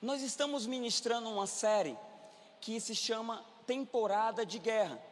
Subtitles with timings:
[0.00, 1.96] Nós estamos ministrando uma série
[2.60, 5.02] que se chama Temporada de Guerra.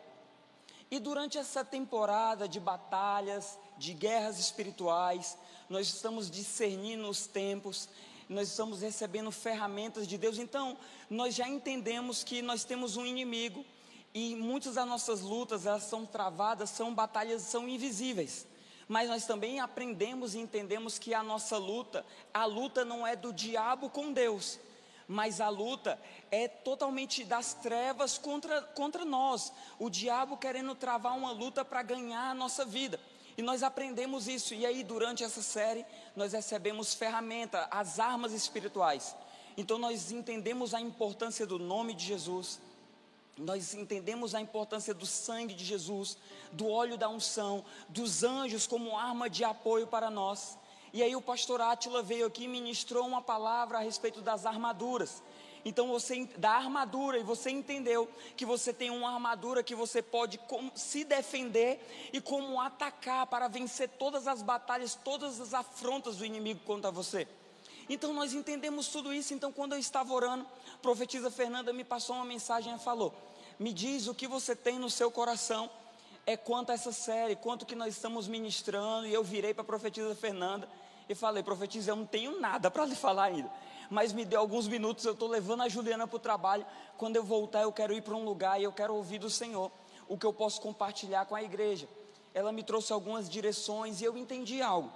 [0.91, 5.39] E durante essa temporada de batalhas, de guerras espirituais,
[5.71, 7.89] nós estamos discernindo os tempos,
[8.29, 10.39] nós estamos recebendo ferramentas de Deus.
[10.39, 10.77] Então,
[11.09, 13.65] nós já entendemos que nós temos um inimigo
[14.13, 18.47] e muitas das nossas lutas, elas são travadas, são batalhas, são invisíveis.
[18.87, 22.05] Mas nós também aprendemos e entendemos que a nossa luta,
[22.35, 24.61] a luta não é do diabo com Deus,
[25.07, 26.01] mas a luta
[26.31, 29.53] é totalmente das trevas contra, contra nós.
[29.79, 32.99] O diabo querendo travar uma luta para ganhar a nossa vida.
[33.37, 34.55] E nós aprendemos isso.
[34.55, 39.15] E aí, durante essa série, nós recebemos ferramenta, as armas espirituais.
[39.57, 42.61] Então, nós entendemos a importância do nome de Jesus.
[43.37, 46.17] Nós entendemos a importância do sangue de Jesus,
[46.53, 50.57] do óleo da unção, dos anjos como arma de apoio para nós.
[50.95, 55.21] E aí o pastor Átila veio aqui e ministrou uma palavra a respeito das armaduras.
[55.65, 60.39] Então você da armadura e você entendeu que você tem uma armadura que você pode
[60.77, 66.61] se defender e como atacar para vencer todas as batalhas, todas as afrontas do inimigo
[66.61, 67.27] contra você.
[67.89, 69.35] Então nós entendemos tudo isso.
[69.35, 73.13] Então quando eu estava orando, a profetisa Fernanda me passou uma mensagem e falou:
[73.59, 75.69] "Me diz o que você tem no seu coração
[76.25, 79.09] é quanto a essa série, quanto que nós estamos ministrando".
[79.09, 82.85] E eu virei para a profetisa Fernanda e falei, profetiza, eu não tenho nada para
[82.85, 83.51] lhe falar ainda.
[83.91, 86.67] Mas me deu alguns minutos, eu estou levando a Juliana para o trabalho.
[86.97, 89.71] Quando eu voltar, eu quero ir para um lugar e eu quero ouvir do Senhor
[90.09, 91.89] o que eu posso compartilhar com a igreja.
[92.33, 94.91] Ela me trouxe algumas direções e eu entendi algo.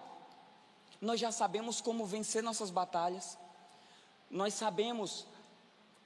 [1.00, 3.38] Nós já sabemos como vencer nossas batalhas.
[4.30, 5.26] Nós sabemos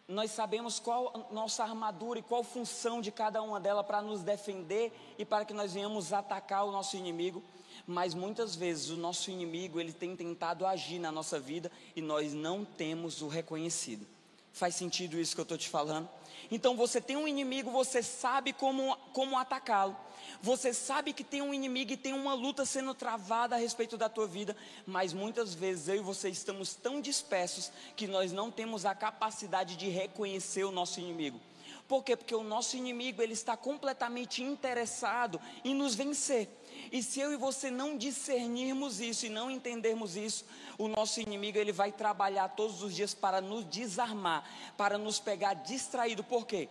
[0.08, 4.92] nós sabemos qual nossa armadura e qual função de cada uma delas para nos defender
[5.16, 7.42] e para que nós venhamos atacar o nosso inimigo
[7.86, 12.32] mas muitas vezes o nosso inimigo ele tem tentado agir na nossa vida e nós
[12.32, 14.06] não temos o reconhecido.
[14.52, 16.08] Faz sentido isso que eu estou te falando?
[16.50, 19.96] Então você tem um inimigo, você sabe como, como atacá-lo.
[20.40, 24.08] Você sabe que tem um inimigo e tem uma luta sendo travada a respeito da
[24.08, 24.56] tua vida,
[24.86, 29.76] mas muitas vezes eu e você estamos tão dispersos que nós não temos a capacidade
[29.76, 31.40] de reconhecer o nosso inimigo.
[31.88, 32.16] Por quê?
[32.16, 36.48] Porque o nosso inimigo ele está completamente interessado em nos vencer.
[36.92, 40.44] E se eu e você não discernirmos isso e não entendermos isso,
[40.76, 44.44] o nosso inimigo ele vai trabalhar todos os dias para nos desarmar,
[44.76, 46.22] para nos pegar distraído.
[46.22, 46.68] Por quê?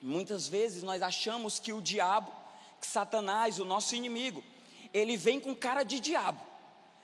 [0.00, 2.32] Muitas vezes nós achamos que o diabo,
[2.80, 4.42] que Satanás, o nosso inimigo,
[4.94, 6.40] ele vem com cara de diabo.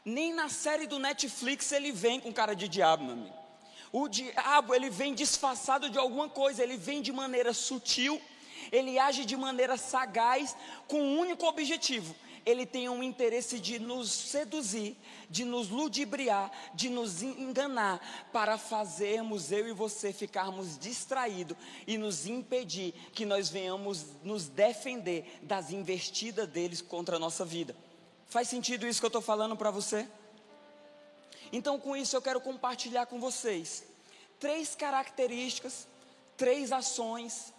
[0.03, 3.34] Nem na série do Netflix ele vem com cara de diabo, meu amigo.
[3.93, 8.19] O diabo, ele vem disfarçado de alguma coisa, ele vem de maneira sutil,
[8.72, 10.57] ele age de maneira sagaz,
[10.89, 12.15] com um único objetivo:
[12.45, 14.97] ele tem um interesse de nos seduzir,
[15.28, 18.01] de nos ludibriar, de nos enganar,
[18.33, 21.56] para fazermos eu e você ficarmos distraídos
[21.87, 27.77] e nos impedir que nós venhamos nos defender das investidas deles contra a nossa vida.
[28.27, 30.09] Faz sentido isso que eu estou falando para você?
[31.53, 33.84] Então, com isso, eu quero compartilhar com vocês
[34.39, 35.87] três características,
[36.37, 37.53] três ações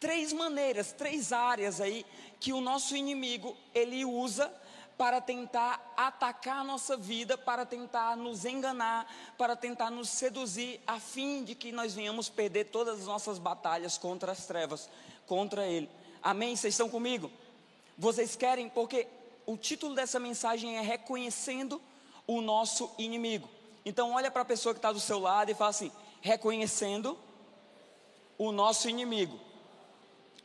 [0.00, 2.06] três maneiras, três áreas aí
[2.40, 4.52] que o nosso inimigo ele usa
[4.96, 9.06] para tentar atacar a nossa vida, para tentar nos enganar,
[9.36, 13.96] para tentar nos seduzir, a fim de que nós venhamos perder todas as nossas batalhas
[13.96, 14.90] contra as trevas,
[15.26, 15.88] contra ele.
[16.20, 16.56] Amém?
[16.56, 17.30] Vocês estão comigo?
[17.96, 18.68] Vocês querem?
[18.68, 19.06] Porque
[19.46, 21.80] o título dessa mensagem é Reconhecendo
[22.26, 23.48] o Nosso Inimigo.
[23.84, 27.16] Então, olha para a pessoa que está do seu lado e fala assim: Reconhecendo
[28.36, 29.38] o nosso inimigo.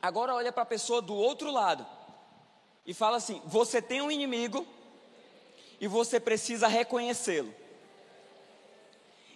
[0.03, 1.87] Agora olha para a pessoa do outro lado
[2.85, 4.67] e fala assim: você tem um inimigo
[5.79, 7.55] e você precisa reconhecê-lo.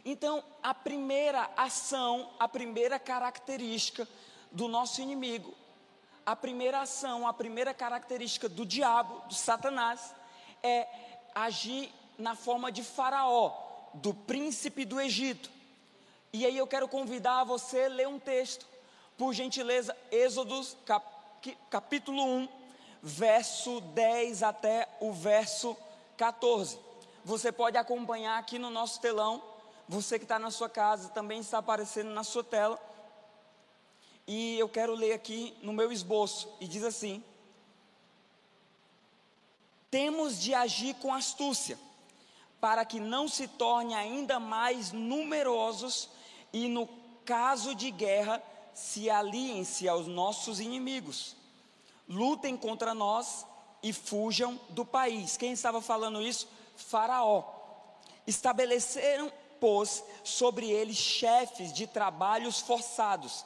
[0.04, 4.06] Então, a primeira ação, a primeira característica
[4.52, 5.56] do nosso inimigo,
[6.26, 10.14] a primeira ação, a primeira característica do diabo, do Satanás,
[10.62, 10.86] é
[11.34, 13.54] agir na forma de Faraó,
[13.94, 15.50] do príncipe do Egito.
[16.34, 18.67] E aí eu quero convidar você a ler um texto
[19.18, 21.06] por gentileza, Êxodos cap,
[21.72, 22.50] capítulo 1,
[23.02, 25.76] verso 10 até o verso
[26.16, 26.78] 14.
[27.26, 29.42] Você pode acompanhar aqui no nosso telão.
[29.88, 32.80] Você que está na sua casa também está aparecendo na sua tela.
[34.28, 36.48] E eu quero ler aqui no meu esboço.
[36.60, 37.24] E diz assim:
[39.90, 41.78] Temos de agir com astúcia,
[42.62, 46.10] para que não se torne ainda mais numerosos
[46.54, 46.88] e, no
[47.26, 48.42] caso de guerra,
[48.78, 51.36] se aliem-se aos nossos inimigos,
[52.08, 53.44] lutem contra nós
[53.82, 55.36] e fujam do país.
[55.36, 56.48] Quem estava falando isso?
[56.76, 57.44] Faraó.
[58.28, 63.44] Estabeleceram pôs sobre eles chefes de trabalhos forçados,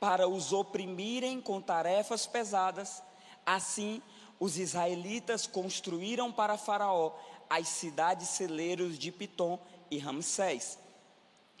[0.00, 3.00] para os oprimirem com tarefas pesadas.
[3.46, 4.02] Assim,
[4.40, 7.12] os israelitas construíram para Faraó
[7.48, 9.56] as cidades celeiros de Pitom
[9.88, 10.76] e Ramsés.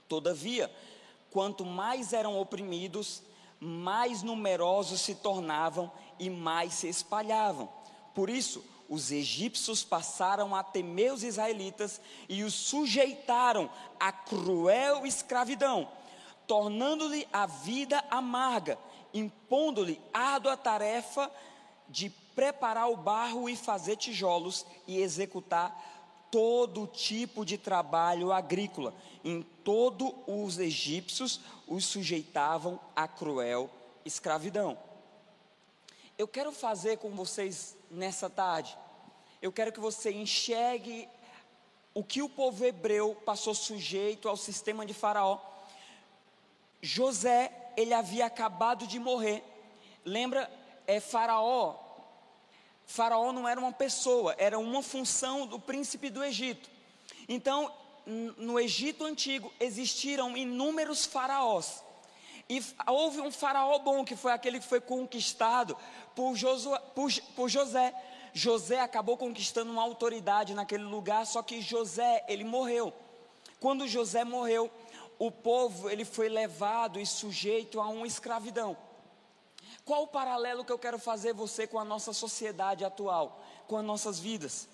[0.08, 0.68] Todavia,
[1.34, 3.20] quanto mais eram oprimidos,
[3.58, 7.68] mais numerosos se tornavam e mais se espalhavam.
[8.14, 15.88] Por isso, os egípcios passaram a temer os israelitas e os sujeitaram à cruel escravidão,
[16.46, 18.78] tornando-lhe a vida amarga,
[19.12, 21.28] impondo-lhe árdua tarefa
[21.88, 25.94] de preparar o barro e fazer tijolos e executar
[26.30, 28.94] todo tipo de trabalho agrícola.
[29.24, 33.70] Em todo os egípcios os sujeitavam à cruel
[34.04, 34.78] escravidão.
[36.16, 38.76] Eu quero fazer com vocês nessa tarde,
[39.42, 41.08] eu quero que você enxergue
[41.92, 45.38] o que o povo hebreu passou sujeito ao sistema de Faraó.
[46.82, 49.42] José, ele havia acabado de morrer.
[50.04, 50.50] Lembra,
[50.86, 51.76] é Faraó.
[52.86, 56.68] Faraó não era uma pessoa, era uma função do príncipe do Egito.
[57.28, 57.72] Então,
[58.06, 61.82] no Egito antigo existiram inúmeros faraós.
[62.48, 65.76] E houve um faraó bom, que foi aquele que foi conquistado
[66.14, 67.94] por, Josué, por, por José.
[68.34, 72.92] José acabou conquistando uma autoridade naquele lugar, só que José, ele morreu.
[73.58, 74.70] Quando José morreu,
[75.18, 78.76] o povo ele foi levado e sujeito a uma escravidão.
[79.84, 83.84] Qual o paralelo que eu quero fazer você com a nossa sociedade atual, com as
[83.84, 84.68] nossas vidas?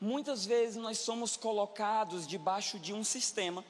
[0.00, 3.64] Muitas vezes nós somos colocados debaixo de um sistema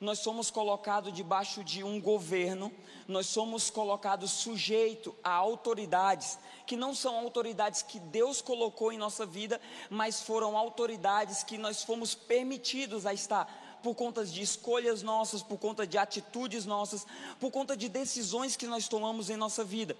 [0.00, 2.72] nós somos colocados debaixo de um governo,
[3.06, 9.26] nós somos colocados sujeito a autoridades que não são autoridades que Deus colocou em nossa
[9.26, 9.60] vida,
[9.90, 15.58] mas foram autoridades que nós fomos permitidos a estar por conta de escolhas nossas, por
[15.58, 17.06] conta de atitudes nossas,
[17.40, 19.96] por conta de decisões que nós tomamos em nossa vida.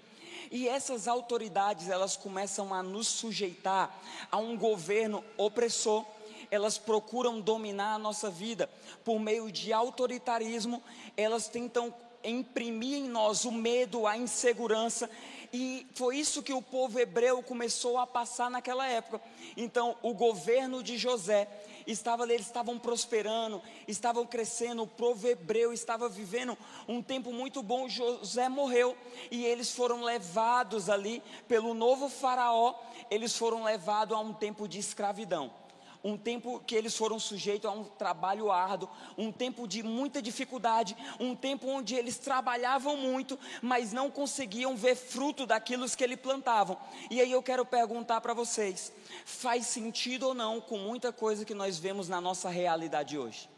[0.51, 3.95] E essas autoridades, elas começam a nos sujeitar
[4.31, 6.05] a um governo opressor.
[6.51, 8.69] Elas procuram dominar a nossa vida.
[9.03, 10.81] Por meio de autoritarismo,
[11.15, 11.93] elas tentam
[12.23, 15.09] imprimir em nós o medo, a insegurança,
[15.51, 19.21] e foi isso que o povo hebreu começou a passar naquela época.
[19.57, 21.47] Então, o governo de José
[21.85, 27.87] estava eles estavam prosperando, estavam crescendo, o povo hebreu estava vivendo um tempo muito bom.
[27.87, 28.95] José morreu
[29.31, 32.75] e eles foram levados ali pelo novo faraó,
[33.09, 35.51] eles foram levados a um tempo de escravidão
[36.03, 40.95] um tempo que eles foram sujeitos a um trabalho árduo, um tempo de muita dificuldade,
[41.19, 46.77] um tempo onde eles trabalhavam muito, mas não conseguiam ver fruto daquilo que eles plantavam.
[47.09, 48.91] E aí eu quero perguntar para vocês:
[49.25, 53.49] faz sentido ou não com muita coisa que nós vemos na nossa realidade hoje?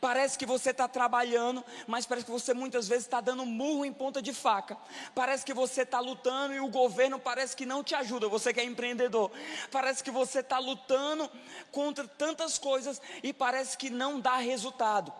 [0.00, 3.92] Parece que você está trabalhando, mas parece que você muitas vezes está dando murro em
[3.92, 4.76] ponta de faca.
[5.14, 8.28] Parece que você está lutando e o governo parece que não te ajuda.
[8.28, 9.30] Você que é empreendedor,
[9.70, 11.30] parece que você está lutando
[11.72, 15.12] contra tantas coisas e parece que não dá resultado.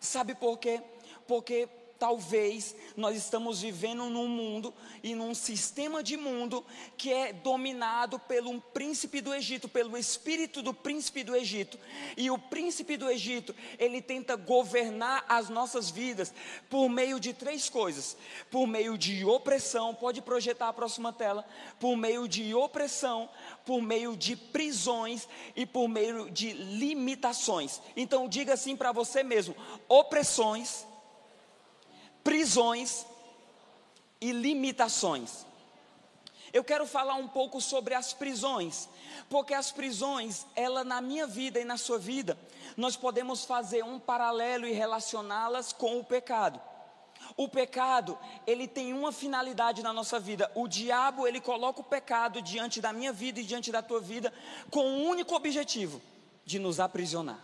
[0.00, 0.82] Sabe por quê?
[1.26, 1.68] Porque
[2.02, 6.66] talvez nós estamos vivendo num mundo e num sistema de mundo
[6.96, 11.78] que é dominado pelo príncipe do Egito, pelo espírito do príncipe do Egito.
[12.16, 16.34] E o príncipe do Egito, ele tenta governar as nossas vidas
[16.68, 18.16] por meio de três coisas:
[18.50, 21.46] por meio de opressão, pode projetar a próxima tela,
[21.78, 23.30] por meio de opressão,
[23.64, 27.80] por meio de prisões e por meio de limitações.
[27.96, 29.54] Então diga assim para você mesmo:
[29.88, 30.90] opressões
[32.22, 33.06] prisões
[34.20, 35.44] e limitações.
[36.52, 38.88] Eu quero falar um pouco sobre as prisões,
[39.30, 42.38] porque as prisões, ela na minha vida e na sua vida,
[42.76, 46.60] nós podemos fazer um paralelo e relacioná-las com o pecado.
[47.36, 50.50] O pecado, ele tem uma finalidade na nossa vida.
[50.54, 54.32] O diabo, ele coloca o pecado diante da minha vida e diante da tua vida
[54.70, 56.02] com um único objetivo,
[56.44, 57.38] de nos aprisionar.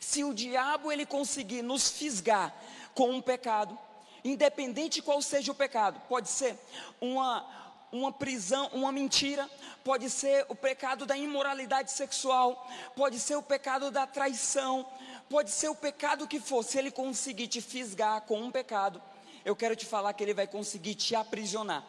[0.00, 2.54] Se o diabo ele conseguir nos fisgar
[2.94, 3.78] com um pecado,
[4.24, 6.58] independente qual seja o pecado, pode ser
[7.00, 7.46] uma,
[7.92, 9.48] uma prisão, uma mentira,
[9.82, 14.86] pode ser o pecado da imoralidade sexual, pode ser o pecado da traição,
[15.28, 19.02] pode ser o pecado que for, se ele conseguir te fisgar com um pecado,
[19.44, 21.84] eu quero te falar que ele vai conseguir te aprisionar.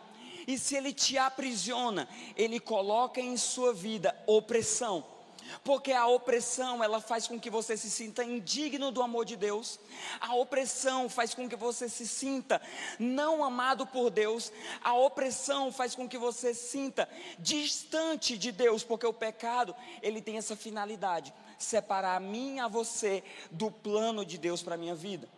[0.48, 5.15] E se ele te aprisiona, ele coloca em sua vida opressão
[5.64, 9.80] Porque a opressão, ela faz com que você se sinta indigno do amor de Deus.
[10.20, 12.62] A opressão faz com que você se sinta
[13.00, 14.52] não amado por Deus.
[14.84, 17.10] A opressão faz com que você se sinta
[17.40, 22.68] distante de Deus, porque o pecado, ele tem essa finalidade, separar a mim e a
[22.68, 25.30] você do plano de Deus para a minha vida.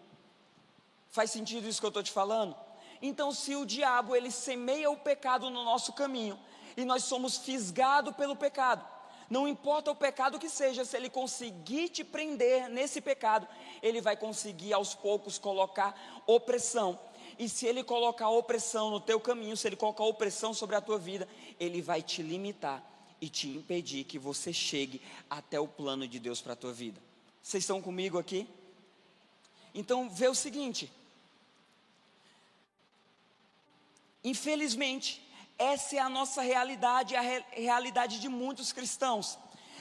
[1.09, 2.55] Faz sentido isso que eu estou te falando?
[3.01, 6.39] Então, se o diabo ele semeia o pecado no nosso caminho
[6.75, 8.85] e nós somos fisgados pelo pecado,
[9.29, 13.47] não importa o pecado que seja, se ele conseguir te prender nesse pecado,
[13.81, 16.99] ele vai conseguir aos poucos colocar opressão.
[17.37, 20.97] E se ele colocar opressão no teu caminho, se ele colocar opressão sobre a tua
[20.97, 21.27] vida,
[21.59, 22.83] ele vai te limitar
[23.19, 27.01] e te impedir que você chegue até o plano de Deus para a tua vida.
[27.43, 28.47] Vocês estão comigo aqui?
[29.73, 30.91] Então, vê o seguinte:
[34.23, 35.21] Infelizmente,
[35.57, 39.37] essa é a nossa realidade, a re realidade de muitos cristãos.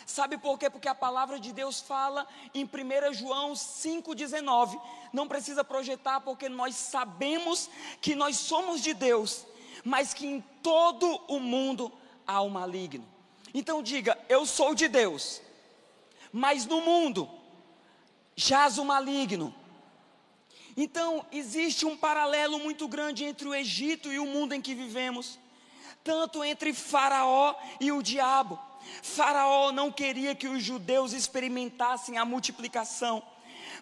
[0.06, 0.70] Sabe por quê?
[0.70, 4.80] Porque a palavra de Deus fala em 1 João 5,19.
[5.12, 7.68] Não precisa projetar, porque nós sabemos
[8.00, 9.44] que nós somos de Deus,
[9.84, 11.92] mas que em todo o mundo
[12.26, 13.06] há o maligno.
[13.52, 15.42] Então diga: Eu sou de Deus,
[16.32, 17.28] mas no mundo
[18.36, 19.52] jaz o maligno.
[20.76, 25.38] Então, existe um paralelo muito grande entre o Egito e o mundo em que vivemos,
[26.06, 28.56] tanto entre Faraó e o diabo.
[29.02, 33.20] Faraó não queria que os judeus experimentassem a multiplicação,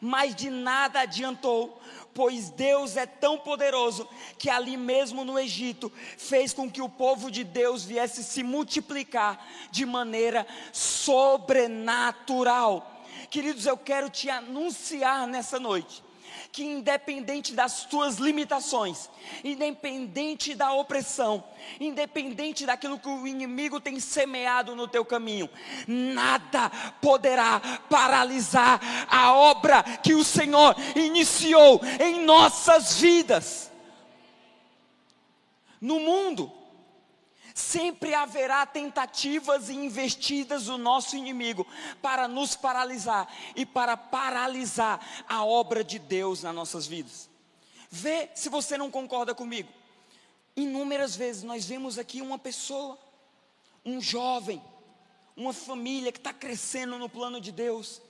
[0.01, 1.79] mas de nada adiantou,
[2.15, 7.31] pois Deus é tão poderoso que ali mesmo no Egito fez com que o povo
[7.31, 12.91] de Deus viesse se multiplicar de maneira sobrenatural.
[13.29, 16.04] Queridos, eu quero te anunciar nessa noite
[16.51, 19.11] que independente das tuas limitações,
[19.43, 21.43] independente da opressão,
[21.81, 25.49] independente daquilo que o inimigo tem semeado no teu caminho,
[25.87, 27.61] nada poderá
[27.91, 33.71] paralisar a obra que o Senhor iniciou em nossas vidas.
[35.81, 36.51] No mundo,
[37.55, 41.65] Sempre haverá tentativas e investidas do nosso inimigo
[42.03, 47.31] para nos paralisar e para paralisar a obra de Deus nas nossas vidas.
[47.89, 49.73] Vê se você não concorda comigo.
[50.57, 52.99] Inúmeras vezes nós vemos aqui uma pessoa,
[53.85, 54.61] um jovem,
[55.37, 58.03] uma família que está crescendo no plano de Deus,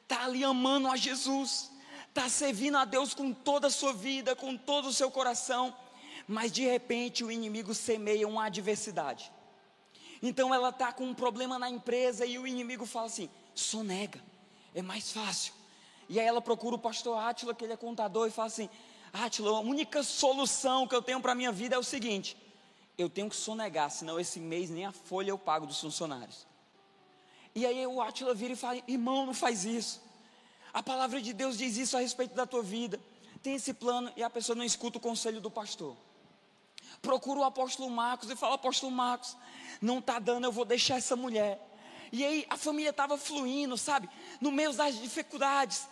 [0.00, 1.72] está ali amando a Jesus,
[2.08, 5.74] está servindo a Deus com toda a sua vida, com todo o seu coração
[6.26, 9.30] mas de repente o inimigo semeia uma adversidade.
[10.22, 14.22] Então ela está com um problema na empresa e o inimigo fala assim: sonega,
[14.74, 15.52] é mais fácil.
[16.08, 18.70] E aí ela procura o pastor Átila, que ele é contador, e fala assim:
[19.12, 22.36] Átila, a única solução que eu tenho para a minha vida é o seguinte:
[22.96, 26.46] eu tenho que sonegar, senão esse mês nem a folha eu pago dos funcionários.
[27.54, 30.00] E aí o Átila vira e fala: irmão, não faz isso.
[30.72, 32.98] A palavra de Deus diz isso a respeito da tua vida.
[33.42, 35.96] Tem esse plano e a pessoa não escuta o conselho do pastor
[37.00, 39.36] procura o apóstolo Marcos e fala: Apóstolo Marcos,
[39.80, 41.60] não está dando, eu vou deixar essa mulher.
[42.12, 44.08] E aí a família estava fluindo, sabe?
[44.40, 45.88] No meio das dificuldades.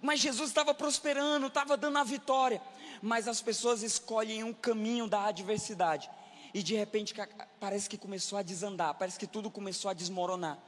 [0.00, 2.60] Mas Jesus estava prosperando, estava dando a vitória.
[3.02, 6.10] Mas as pessoas escolhem um caminho da adversidade.
[6.54, 7.14] E de repente
[7.60, 10.58] parece que começou a desandar, parece que tudo começou a desmoronar.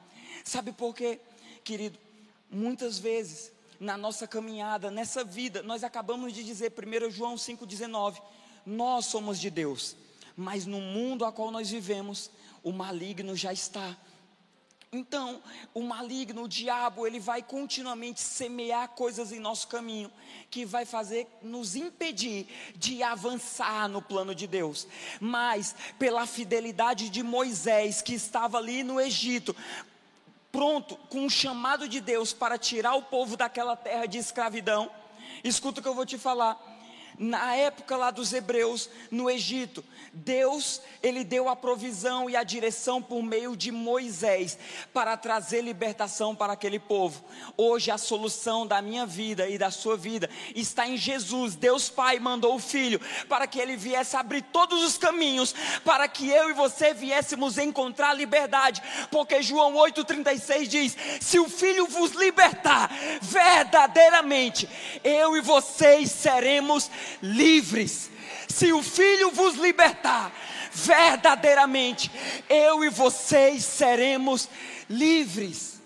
[0.44, 1.20] Sabe por quê,
[1.64, 1.98] querido?
[2.50, 8.20] Muitas vezes na nossa caminhada, nessa vida, nós acabamos de dizer, 1 João 5,19
[8.66, 9.96] nós somos de Deus,
[10.36, 12.30] mas no mundo a qual nós vivemos,
[12.64, 13.96] o maligno já está.
[14.92, 15.42] Então,
[15.74, 20.10] o maligno, o diabo, ele vai continuamente semear coisas em nosso caminho,
[20.50, 22.46] que vai fazer nos impedir
[22.76, 24.86] de avançar no plano de Deus.
[25.20, 29.54] Mas, pela fidelidade de Moisés, que estava ali no Egito,
[30.50, 34.90] pronto, com um chamado de Deus para tirar o povo daquela terra de escravidão,
[35.44, 36.75] escuta o que eu vou te falar
[37.18, 43.02] na época lá dos hebreus no Egito, Deus, ele deu a provisão e a direção
[43.02, 44.58] por meio de Moisés
[44.92, 47.22] para trazer libertação para aquele povo.
[47.56, 51.54] Hoje a solução da minha vida e da sua vida está em Jesus.
[51.54, 55.54] Deus Pai mandou o filho para que ele viesse abrir todos os caminhos
[55.84, 61.86] para que eu e você viéssemos encontrar liberdade, porque João 8:36 diz: "Se o filho
[61.86, 64.68] vos libertar, verdadeiramente
[65.04, 66.90] eu e vocês seremos
[67.22, 68.10] livres.
[68.48, 70.32] Se o Filho vos libertar,
[70.72, 72.10] verdadeiramente,
[72.48, 74.48] eu e vocês seremos
[74.88, 75.80] livres.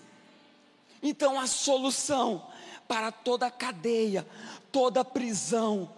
[1.01, 2.45] Então, a solução
[2.87, 4.27] para toda cadeia,
[4.71, 5.89] toda prisão,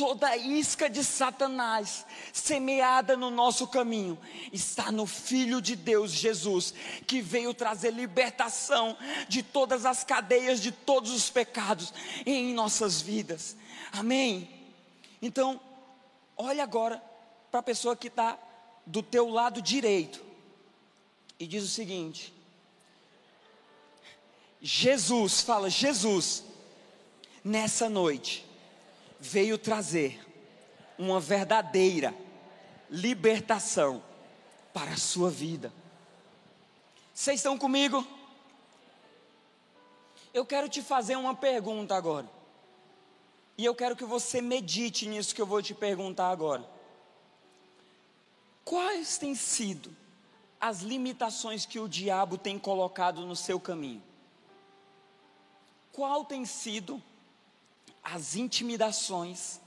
[0.00, 4.18] toda isca de Satanás semeada no nosso caminho
[4.50, 6.72] está no Filho de Deus, Jesus,
[7.06, 8.96] que veio trazer libertação
[9.28, 11.92] de todas as cadeias, de todos os pecados
[12.24, 13.54] em nossas vidas.
[13.92, 14.59] Amém?
[15.20, 15.60] Então,
[16.36, 17.02] olha agora
[17.50, 18.38] para a pessoa que está
[18.86, 20.24] do teu lado direito
[21.38, 22.32] e diz o seguinte:
[24.60, 26.44] Jesus, fala, Jesus,
[27.42, 28.46] nessa noite,
[29.18, 30.24] veio trazer
[30.98, 32.14] uma verdadeira
[32.90, 34.02] libertação
[34.72, 35.72] para a sua vida.
[37.14, 38.06] Vocês estão comigo?
[40.32, 42.28] Eu quero te fazer uma pergunta agora.
[43.60, 46.66] E eu quero que você medite nisso que eu vou te perguntar agora.
[48.64, 49.94] Quais têm sido
[50.58, 54.02] as limitações que o diabo tem colocado no seu caminho?
[55.92, 57.02] Qual tem sido
[58.02, 59.60] as intimidações,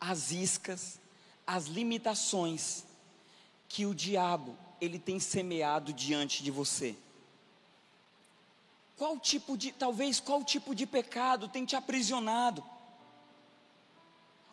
[0.00, 0.98] as iscas,
[1.46, 2.82] as limitações
[3.68, 6.96] que o diabo ele tem semeado diante de você?
[8.96, 12.77] Qual tipo de, talvez qual tipo de pecado tem te aprisionado?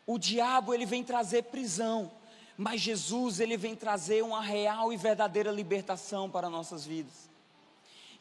[0.06, 2.12] O diabo ele vem trazer prisão,
[2.58, 7.30] mas Jesus ele vem trazer uma real e verdadeira libertação para nossas vidas.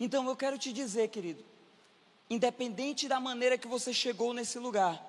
[0.00, 1.45] Então eu quero te dizer, querido,
[2.29, 5.05] independente da maneira que você chegou nesse lugar,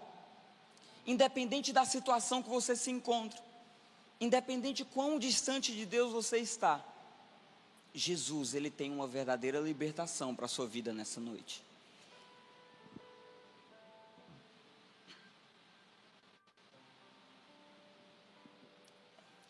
[1.07, 3.39] independente da situação que você se encontra,
[4.19, 6.83] independente de quão distante de Deus você está,
[7.95, 11.63] Jesus, ele tem uma verdadeira libertação para a sua vida nessa noite.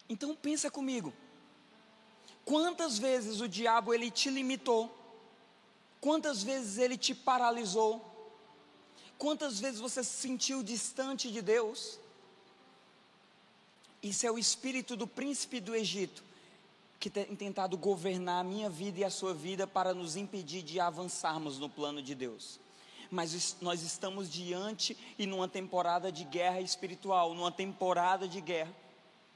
[0.08, 1.14] Então pensa comigo.
[2.44, 4.96] Quantas vezes o diabo ele te limitou?
[6.00, 8.14] Quantas vezes ele te paralisou?
[9.18, 11.98] Quantas vezes você se sentiu distante de Deus?
[14.04, 16.24] Isso é o espírito do príncipe do Egito,
[17.00, 20.80] que tem tentado governar a minha vida e a sua vida para nos impedir de
[20.80, 22.60] avançarmos no plano de Deus.
[23.10, 28.72] Mas nós estamos diante e numa temporada de guerra espiritual, numa temporada de guerra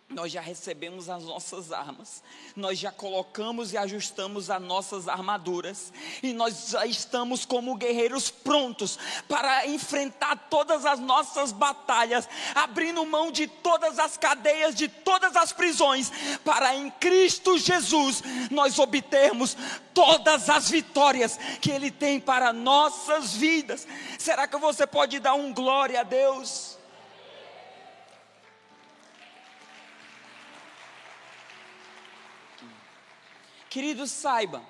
[0.10, 2.24] nós já recebemos as nossas armas,
[2.56, 8.98] nós já colocamos e ajustamos as nossas armaduras, e nós já estamos como guerreiros prontos
[9.28, 15.54] para enfrentar todas as nossas batalhas, abrindo mão de todas as cadeias, de todas as
[15.54, 16.12] prisões,
[16.44, 19.56] para em Cristo Jesus nós obtermos
[19.94, 23.88] todas as vitórias que Ele tem para nossas vidas.
[24.18, 26.79] Será que você pode dar um glória a Deus?
[33.70, 34.64] Querido, saiba,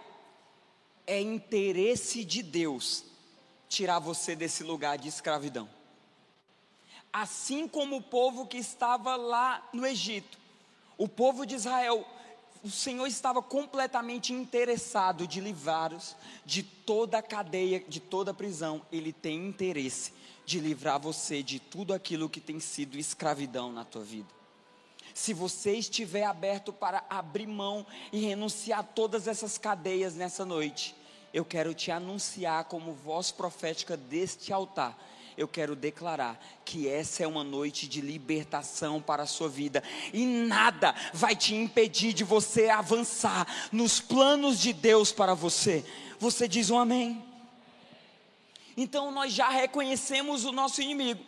[1.08, 3.06] é interesse de Deus
[3.70, 5.70] tirar você desse lugar de escravidão.
[7.12, 10.38] Assim como o povo que estava lá no Egito,
[10.98, 12.06] o povo de Israel,
[12.62, 16.14] o Senhor estava completamente interessado de livrá-los
[16.46, 18.82] de toda a cadeia, de toda a prisão.
[18.92, 20.12] Ele tem interesse
[20.46, 24.39] de livrar você de tudo aquilo que tem sido escravidão na tua vida
[25.14, 30.96] se você estiver aberto para abrir mão e renunciar a todas essas cadeias nessa noite,
[31.34, 34.98] eu quero te anunciar como voz profética deste altar.
[35.38, 40.26] Eu quero declarar que essa é uma noite de libertação para a sua vida e
[40.26, 45.86] nada vai te impedir de você avançar nos planos de Deus para você.
[46.20, 47.24] Você diz um amém?
[48.76, 51.24] Então nós já reconhecemos o nosso inimigo.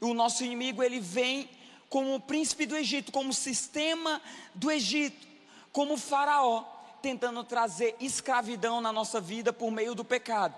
[0.00, 1.48] O nosso inimigo ele vem
[1.96, 4.20] como o príncipe do Egito, como o sistema
[4.54, 5.26] do Egito,
[5.72, 6.62] como faraó,
[7.00, 10.54] tentando trazer escravidão na nossa vida por meio do pecado.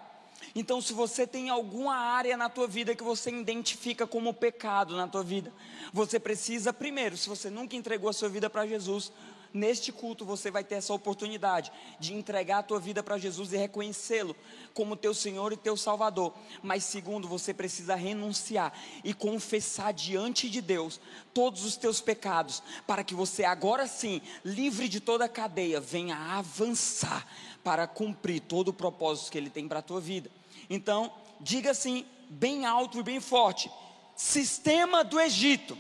[0.53, 5.07] Então, se você tem alguma área na tua vida que você identifica como pecado na
[5.07, 5.53] tua vida,
[5.92, 9.12] você precisa primeiro, se você nunca entregou a sua vida para Jesus,
[9.53, 13.57] neste culto você vai ter essa oportunidade de entregar a tua vida para Jesus e
[13.57, 14.37] reconhecê-lo
[14.75, 16.33] como teu Senhor e teu Salvador.
[16.63, 21.01] Mas segundo, você precisa renunciar e confessar diante de Deus
[21.33, 27.27] todos os teus pecados, para que você agora sim, livre de toda cadeia, venha avançar
[27.63, 30.31] para cumprir todo o propósito que ele tem para a tua vida.
[30.71, 33.71] Então, diga assim, bem alto e bem forte:
[34.17, 35.77] sistema do Egito.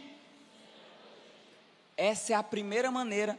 [1.96, 3.38] Essa é a primeira maneira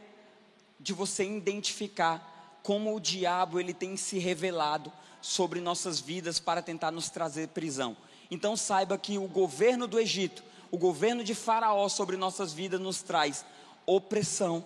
[0.80, 6.90] de você identificar como o diabo ele tem se revelado sobre nossas vidas para tentar
[6.90, 7.96] nos trazer prisão.
[8.30, 13.02] Então saiba que o governo do Egito, o governo de Faraó sobre nossas vidas nos
[13.02, 13.44] traz
[13.84, 14.64] opressão,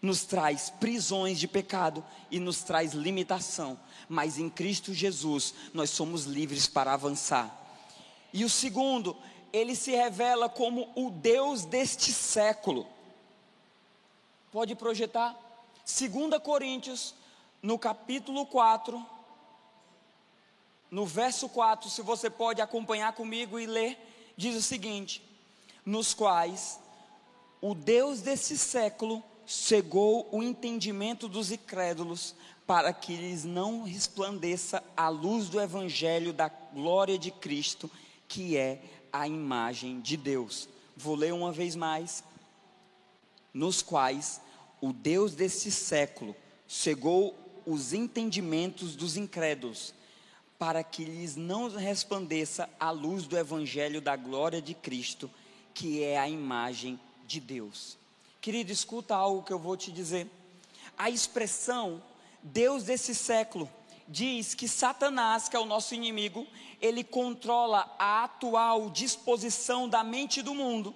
[0.00, 3.78] nos traz prisões de pecado e nos traz limitação.
[4.08, 7.58] Mas em Cristo Jesus nós somos livres para avançar.
[8.32, 9.16] E o segundo
[9.52, 12.86] ele se revela como o Deus deste século.
[14.50, 15.41] Pode projetar?
[15.84, 17.14] 2 Coríntios,
[17.60, 19.04] no capítulo 4,
[20.90, 23.98] no verso 4, se você pode acompanhar comigo e ler,
[24.36, 25.22] diz o seguinte:
[25.84, 26.78] Nos quais
[27.60, 32.34] o Deus desse século cegou o entendimento dos incrédulos,
[32.66, 37.90] para que lhes não resplandeça a luz do evangelho da glória de Cristo,
[38.28, 38.80] que é
[39.12, 40.68] a imagem de Deus.
[40.96, 42.22] Vou ler uma vez mais.
[43.52, 44.40] Nos quais
[44.82, 46.34] o Deus desse século
[46.66, 49.94] cegou os entendimentos dos incrédulos,
[50.58, 55.30] para que lhes não resplandeça a luz do evangelho da glória de Cristo,
[55.72, 57.96] que é a imagem de Deus.
[58.40, 60.28] Querido, escuta algo que eu vou te dizer.
[60.98, 62.02] A expressão
[62.42, 63.70] Deus desse século
[64.08, 66.44] diz que Satanás, que é o nosso inimigo,
[66.80, 70.92] ele controla a atual disposição da mente do mundo,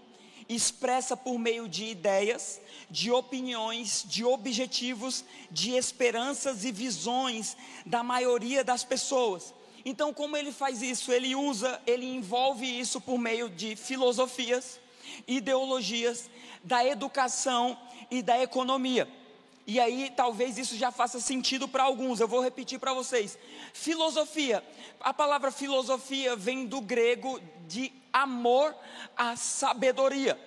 [0.48, 8.62] expressa por meio de ideias, de opiniões, de objetivos, de esperanças e visões da maioria
[8.62, 9.54] das pessoas.
[9.84, 11.12] Então, como ele faz isso?
[11.12, 14.80] Ele usa, ele envolve isso por meio de filosofias,
[15.26, 16.28] ideologias,
[16.64, 17.78] da educação
[18.10, 19.08] e da economia.
[19.66, 22.20] E aí, talvez isso já faça sentido para alguns.
[22.20, 23.36] Eu vou repetir para vocês.
[23.72, 24.62] Filosofia.
[25.00, 28.74] A palavra filosofia vem do grego de amor
[29.16, 30.38] à sabedoria.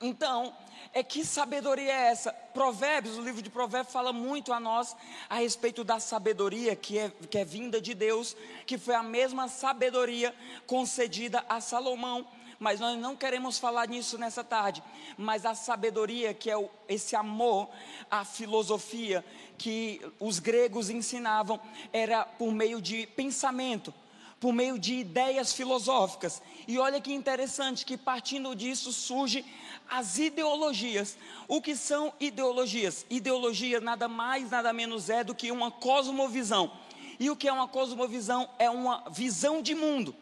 [0.00, 0.54] Então,
[0.94, 2.32] é que sabedoria é essa?
[2.32, 4.96] Provérbios, o livro de Provérbios fala muito a nós
[5.28, 8.36] a respeito da sabedoria que é, que é vinda de Deus,
[8.66, 10.34] que foi a mesma sabedoria
[10.66, 12.26] concedida a Salomão
[12.58, 14.82] mas nós não queremos falar nisso nessa tarde.
[15.16, 17.68] Mas a sabedoria, que é o, esse amor
[18.10, 19.24] à filosofia
[19.56, 21.60] que os gregos ensinavam,
[21.92, 23.94] era por meio de pensamento,
[24.40, 26.42] por meio de ideias filosóficas.
[26.66, 29.44] E olha que interessante que partindo disso surge
[29.90, 31.16] as ideologias.
[31.46, 33.06] O que são ideologias?
[33.10, 36.70] Ideologia nada mais, nada menos é do que uma cosmovisão.
[37.18, 38.48] E o que é uma cosmovisão?
[38.58, 40.14] É uma visão de mundo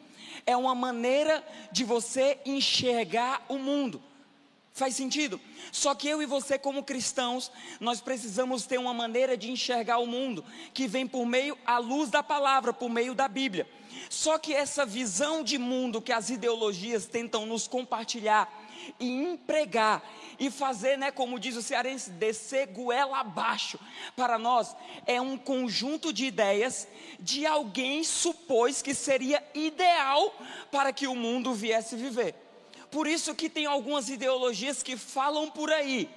[0.47, 4.03] é uma maneira de você enxergar o mundo.
[4.77, 5.41] Faz sentido?
[5.73, 10.07] Só que eu e você, como cristãos, nós precisamos ter uma maneira de enxergar o
[10.07, 13.67] mundo que vem por meio à luz da palavra, por meio da Bíblia.
[14.11, 18.53] Só que essa visão de mundo que as ideologias tentam nos compartilhar
[19.01, 20.03] e empregar
[20.39, 23.81] e fazer, né, como diz o cearense, descer goela abaixo.
[24.15, 26.87] Para nós é um conjunto de ideias
[27.19, 30.35] de alguém supôs que seria ideal
[30.71, 32.46] para que o mundo viesse viver.
[32.97, 36.09] Por isso que tem algumas ideologias que falam por aí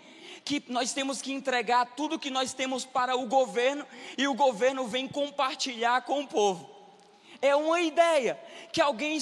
[0.46, 3.86] que nós temos que entregar tudo que nós temos para o governo
[4.18, 6.70] e o governo vem compartilhar com o povo.
[7.42, 8.39] É uma ideia
[8.72, 9.20] que alguém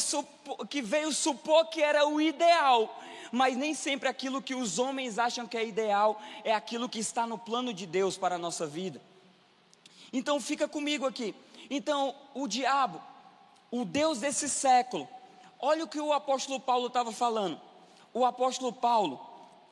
[0.70, 2.96] que veio supor que era o ideal,
[3.32, 7.26] mas nem sempre aquilo que os homens acham que é ideal é aquilo que está
[7.26, 9.02] no plano de Deus para a nossa vida.
[10.13, 11.34] Então fica comigo aqui.
[11.72, 13.02] Então, o diabo,
[13.72, 15.10] o Deus desse século,
[15.60, 17.60] olha o que o apóstolo Paulo estava falando.
[18.13, 19.20] O apóstolo Paulo,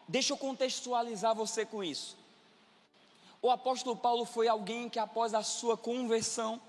[0.08, 2.17] deixa eu contextualizar você com isso.
[3.41, 6.60] O apóstolo Paulo foi alguém que, após a sua conversão,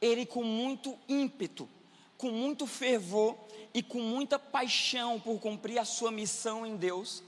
[0.00, 1.68] ele com muito ímpeto,
[2.16, 3.36] com muito fervor,
[3.78, 7.22] e com muita paixão por cumprir a sua missão em Deus,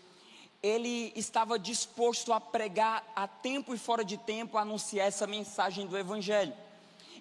[0.62, 5.86] ele estava disposto a pregar a tempo e fora de tempo, a anunciar essa mensagem
[5.86, 6.52] do Evangelho.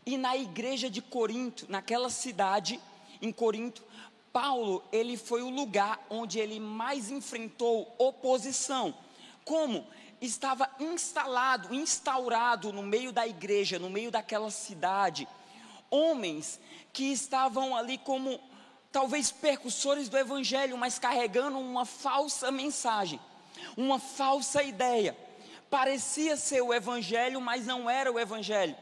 [0.06, 2.80] E na igreja de Corinto, naquela cidade,
[3.22, 3.84] em Corinto,
[4.32, 8.94] Paulo, ele foi o lugar onde ele mais enfrentou oposição.
[9.44, 9.86] Como?
[10.22, 15.28] Estava instalado, instaurado no meio da igreja, no meio daquela cidade,
[15.90, 16.60] homens
[16.94, 18.40] que estavam ali como
[18.92, 23.20] talvez percussores do Evangelho, mas carregando uma falsa mensagem,
[23.78, 25.18] uma falsa ideia.
[25.70, 28.76] Parecia ser o Evangelho, mas não era o Evangelho.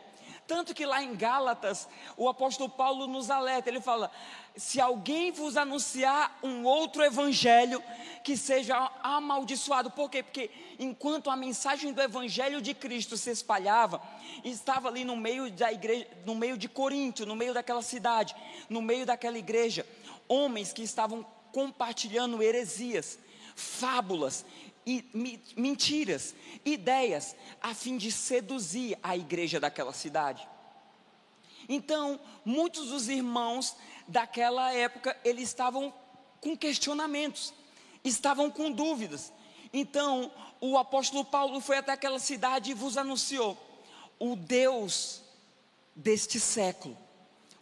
[0.48, 4.10] Tanto que lá em Gálatas, o apóstolo Paulo nos alerta, ele fala:
[4.56, 7.84] se alguém vos anunciar um outro evangelho,
[8.24, 9.92] que seja amaldiçoado.
[9.92, 10.24] Por quê?
[10.24, 14.02] Porque enquanto a mensagem do evangelho de Cristo se espalhava,
[14.44, 18.36] estava ali no meio da igreja, no meio de Corinto, no meio daquela cidade,
[18.70, 19.86] no meio daquela igreja,
[20.28, 23.20] homens que estavam compartilhando heresias,
[23.56, 24.46] fábulas
[24.88, 25.04] e
[25.58, 30.48] mentiras, ideias, a fim de seduzir a igreja daquela cidade.
[31.68, 33.76] Então, muitos dos irmãos
[34.08, 35.94] daquela época, eles estavam
[36.40, 37.54] com questionamentos,
[38.02, 39.34] estavam com dúvidas.
[39.74, 43.58] Então, o apóstolo Paulo foi até aquela cidade e vos anunciou:
[44.18, 45.22] o Deus
[45.94, 46.98] deste século,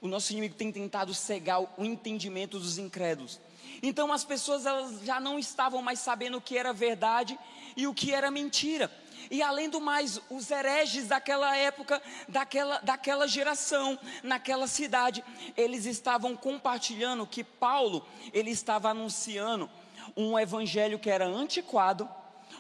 [0.06, 3.40] O nosso inimigo tem tentado cegar o entendimento dos incrédulos.
[3.88, 7.38] Então as pessoas elas já não estavam mais sabendo o que era verdade
[7.78, 8.92] e o que era mentira.
[9.30, 15.24] E além do mais, os hereges daquela época, daquela, daquela geração, naquela cidade,
[15.56, 19.70] eles estavam compartilhando que Paulo, ele estava anunciando
[20.18, 22.10] um evangelho que era antiquado,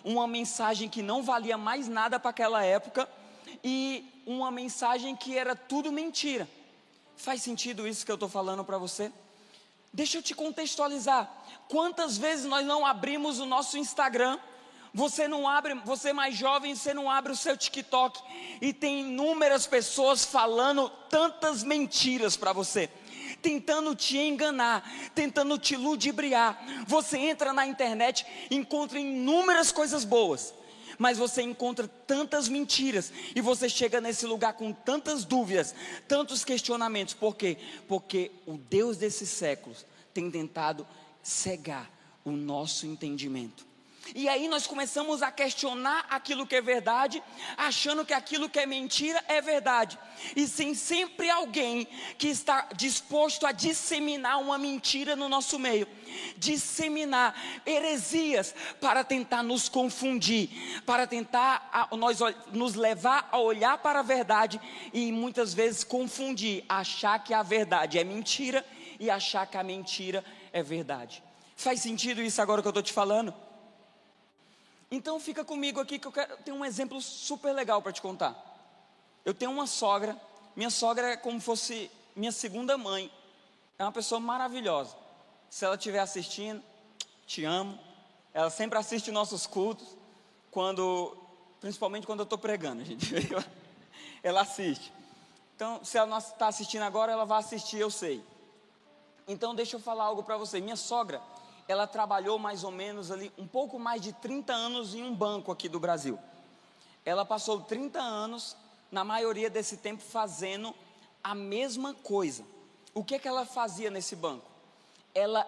[0.03, 3.09] uma mensagem que não valia mais nada para aquela época
[3.63, 6.47] e uma mensagem que era tudo mentira.
[7.17, 9.11] Faz sentido isso que eu estou falando para você?
[9.95, 11.31] Deixa eu te contextualizar.
[11.69, 14.37] Quantas vezes nós não abrimos o nosso Instagram?
[14.93, 18.21] Você não abre, você mais jovem, você não abre o seu TikTok
[18.59, 22.89] e tem inúmeras pessoas falando tantas mentiras para você
[23.41, 26.59] tentando te enganar, tentando te ludibriar.
[26.87, 30.51] Você entra na internet, encontra inúmeras coisas boas,
[30.97, 35.75] mas você encontra tantas mentiras e você chega nesse lugar com tantas dúvidas,
[36.07, 37.13] tantos questionamentos.
[37.13, 37.57] Por quê?
[37.87, 40.87] Porque o Deus desses séculos tem tentado
[41.21, 41.91] cegar
[42.23, 43.65] o nosso entendimento.
[44.13, 47.23] E aí nós começamos a questionar aquilo que é verdade,
[47.57, 49.97] achando que aquilo que é mentira é verdade.
[50.35, 51.87] E sem sempre alguém
[52.17, 55.87] que está disposto a disseminar uma mentira no nosso meio,
[56.37, 62.19] disseminar heresias para tentar nos confundir, para tentar nós,
[62.51, 64.61] nos levar a olhar para a verdade
[64.93, 68.63] e muitas vezes confundir, achar que a verdade é mentira
[68.99, 71.23] e achar que a mentira é verdade.
[71.55, 73.33] Faz sentido isso agora que eu estou te falando?
[74.95, 78.33] Então fica comigo aqui que eu quero ter um exemplo super legal para te contar.
[79.25, 80.17] Eu tenho uma sogra,
[80.55, 83.11] minha sogra é como fosse minha segunda mãe.
[83.77, 84.95] É uma pessoa maravilhosa.
[85.49, 86.63] Se ela estiver assistindo,
[87.27, 87.77] te amo.
[88.33, 89.85] Ela sempre assiste nossos cultos,
[90.49, 91.17] quando,
[91.59, 93.13] principalmente quando eu estou pregando, gente.
[94.23, 94.93] ela assiste.
[95.57, 98.23] Então, se ela não está assistindo agora, ela vai assistir, eu sei.
[99.27, 100.61] Então, deixa eu falar algo para você.
[100.61, 101.21] Minha sogra,
[101.67, 105.51] ela trabalhou mais ou menos ali, um pouco mais de 30 anos em um banco
[105.51, 106.19] aqui do Brasil.
[107.03, 108.55] Ela passou 30 anos,
[108.91, 110.73] na maioria desse tempo, fazendo
[111.23, 112.45] a mesma coisa.
[112.93, 114.45] O que, que ela fazia nesse banco?
[115.13, 115.47] Ela,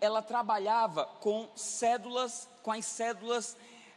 [0.00, 3.56] ela trabalhava com cédulas, com as cédulas,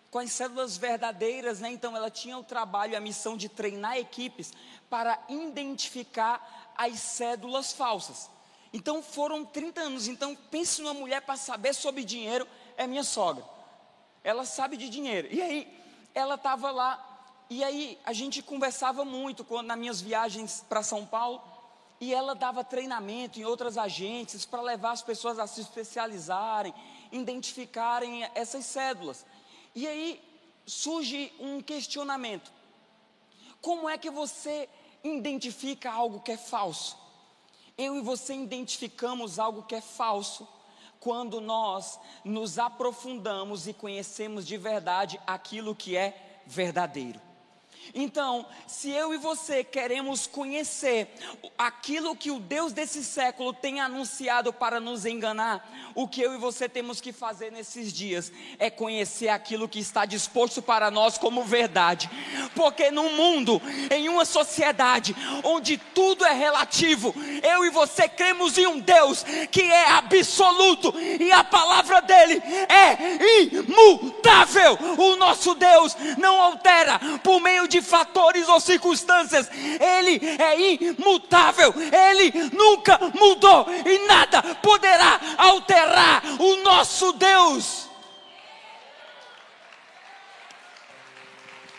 [0.10, 1.72] com as cédulas verdadeiras, né?
[1.72, 4.52] Então ela tinha o trabalho, a missão de treinar equipes
[4.90, 8.30] para identificar as cédulas falsas.
[8.74, 10.08] Então foram 30 anos.
[10.08, 13.44] Então pense numa mulher para saber sobre dinheiro, é minha sogra.
[14.24, 15.28] Ela sabe de dinheiro.
[15.32, 15.82] E aí,
[16.14, 17.06] ela estava lá.
[17.50, 21.42] E aí, a gente conversava muito quando, nas minhas viagens para São Paulo.
[22.02, 26.74] E ela dava treinamento em outras agências para levar as pessoas a se especializarem,
[27.12, 29.26] identificarem essas cédulas.
[29.76, 30.22] E aí
[30.66, 32.52] surge um questionamento:
[33.62, 34.70] como é que você
[35.04, 36.98] identifica algo que é falso?
[37.80, 40.46] Eu e você identificamos algo que é falso
[41.00, 47.29] quando nós nos aprofundamos e conhecemos de verdade aquilo que é verdadeiro.
[47.94, 51.08] Então, se eu e você queremos conhecer
[51.58, 56.38] aquilo que o Deus desse século tem anunciado para nos enganar, o que eu e
[56.38, 61.44] você temos que fazer nesses dias é conhecer aquilo que está disposto para nós como
[61.44, 62.10] verdade.
[62.56, 68.68] Porque no mundo, em uma sociedade onde tudo é relativo, eu e você cremos em
[68.68, 74.78] um Deus que é absoluto e a palavra dele é imutável.
[74.98, 82.32] O nosso Deus não altera por meio de fatores ou circunstâncias, ele é imutável, ele
[82.54, 87.90] nunca mudou e nada poderá alterar o nosso Deus.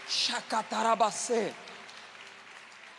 [0.08, 1.54] Chacatarabacê.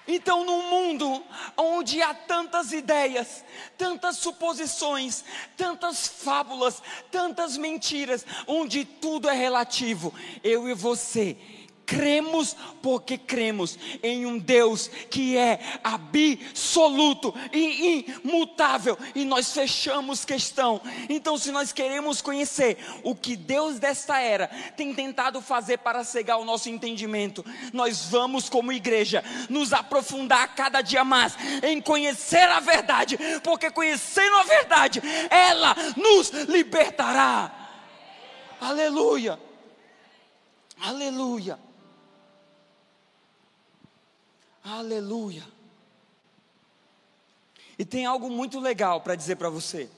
[0.08, 1.24] Então, num mundo
[1.56, 3.46] onde há tantas ideias,
[3.78, 5.24] tantas suposições,
[5.56, 11.38] tantas fábulas, tantas mentiras, onde tudo é relativo, eu e você
[11.91, 20.82] cremos porque cremos em um Deus que é absoluto e imutável, e nós fechamos questão.
[21.10, 26.39] Então, se nós queremos conhecer o que Deus desta era tem tentado fazer para cegar
[26.39, 32.62] o nosso entendimento, nós vamos, como igreja, nos aprofundar cada dia mais em conhecer a
[32.62, 37.51] verdade, porque conhecendo a verdade, ela nos libertará.
[38.62, 39.38] Aleluia.
[40.80, 41.60] Aleluia.
[44.63, 45.45] Aleluia.
[47.78, 49.89] E tem algo muito legal para dizer para você.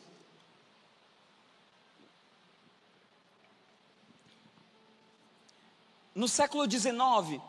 [6.15, 7.41] No século XIX,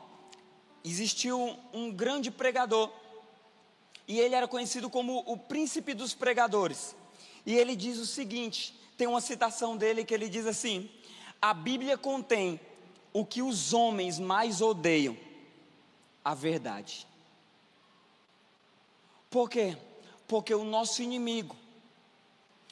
[0.82, 2.90] existiu um grande pregador
[4.06, 6.94] E ele era conhecido como o príncipe dos pregadores.
[7.46, 10.90] E ele diz o seguinte: tem uma citação dele que ele diz assim:
[11.40, 12.60] A Bíblia contém
[13.12, 15.16] o que os homens mais odeiam,
[16.24, 17.06] a verdade.
[19.28, 19.76] Por quê?
[20.26, 21.54] Porque o nosso inimigo,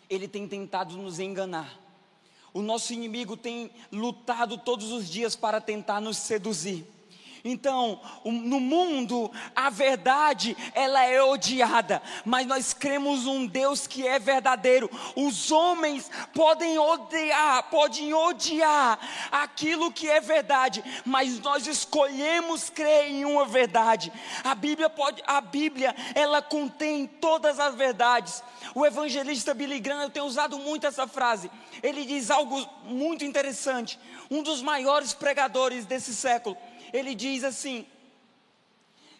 [0.08, 1.78] ele tem tentado nos enganar.
[2.54, 6.86] O nosso inimigo tem lutado todos os dias para tentar nos seduzir.
[7.44, 14.16] Então, no mundo, a verdade, ela é odiada, mas nós cremos um Deus que é
[14.20, 14.88] verdadeiro.
[15.16, 18.96] Os homens podem odiar, podem odiar
[19.32, 24.12] aquilo que é verdade, mas nós escolhemos crer em uma verdade.
[24.44, 28.40] A Bíblia pode, a Bíblia, ela contém todas as verdades.
[28.72, 31.50] O evangelista Billy Graham, eu tenho usado muito essa frase.
[31.82, 33.98] Ele diz algo muito interessante.
[34.30, 36.56] Um dos maiores pregadores desse século
[36.92, 37.86] ele diz assim: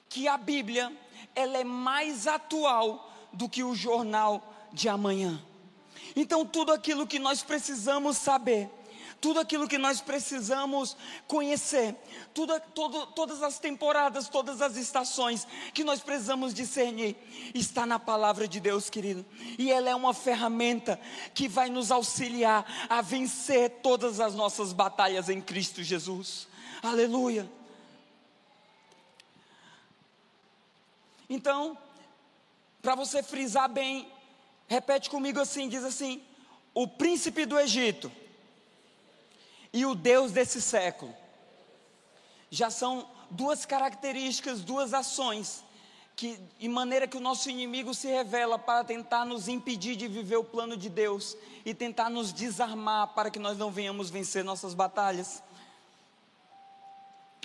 [0.09, 0.93] que a Bíblia
[1.35, 5.43] ela é mais atual do que o jornal de amanhã.
[6.15, 8.69] Então, tudo aquilo que nós precisamos saber,
[9.21, 11.95] tudo aquilo que nós precisamos conhecer,
[12.35, 17.17] tudo, todo, todas as temporadas, todas as estações que nós precisamos discernir,
[17.55, 19.25] está na palavra de Deus, querido.
[19.59, 21.01] E ela é uma ferramenta
[21.33, 26.49] que vai nos auxiliar a vencer todas as nossas batalhas em Cristo Jesus.
[26.83, 27.62] Aleluia.
[31.29, 31.77] Então,
[32.81, 34.11] para você frisar bem,
[34.67, 36.23] repete comigo assim: diz assim,
[36.75, 38.11] o príncipe do Egito
[39.73, 41.15] e o Deus desse século.
[42.51, 45.65] Já são duas características, duas ações,
[46.15, 50.37] que, de maneira que o nosso inimigo se revela para tentar nos impedir de viver
[50.37, 54.75] o plano de Deus e tentar nos desarmar para que nós não venhamos vencer nossas
[54.75, 55.43] batalhas.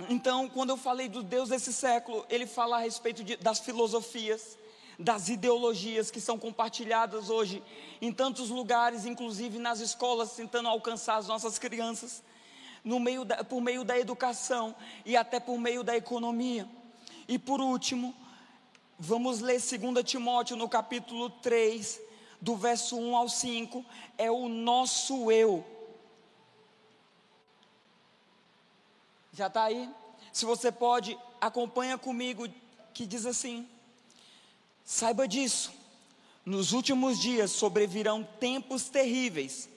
[0.10, 4.56] Então, quando eu falei do Deus desse século, ele fala a respeito de, das filosofias,
[5.00, 7.64] das ideologias que são compartilhadas hoje
[8.00, 12.22] em tantos lugares, inclusive nas escolas, tentando alcançar as nossas crianças,
[12.84, 16.70] no meio da, por meio da educação e até por meio da economia.
[17.28, 18.14] E por último,
[19.00, 22.00] vamos ler 2 Timóteo no capítulo 3,
[22.40, 23.84] do verso 1 ao 5,
[24.16, 25.66] é o nosso eu
[29.38, 29.88] Já está aí?
[30.34, 32.48] Se você pode, acompanha comigo,
[32.92, 33.70] que diz assim:
[34.84, 35.72] Saiba disso,
[36.44, 39.70] nos últimos dias sobrevirão tempos terríveis.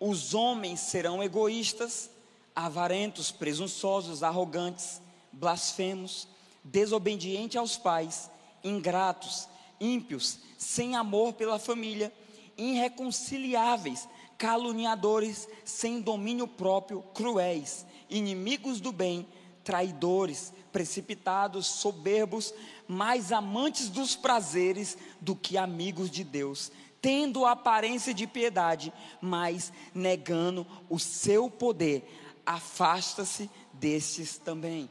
[0.00, 2.10] Os homens serão egoístas,
[2.56, 6.26] avarentos, presunçosos, arrogantes, blasfemos,
[6.64, 8.28] desobedientes aos pais,
[8.64, 12.12] ingratos, ímpios, sem amor pela família,
[12.56, 19.26] irreconciliáveis, caluniadores, sem domínio próprio, cruéis inimigos do bem,
[19.64, 22.54] traidores, precipitados, soberbos,
[22.86, 30.66] mais amantes dos prazeres do que amigos de Deus, tendo aparência de piedade, mas negando
[30.88, 32.02] o seu poder.
[32.46, 34.88] Afasta-se destes também.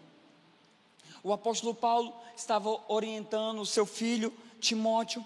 [1.23, 5.25] O apóstolo Paulo estava orientando o seu filho Timóteo,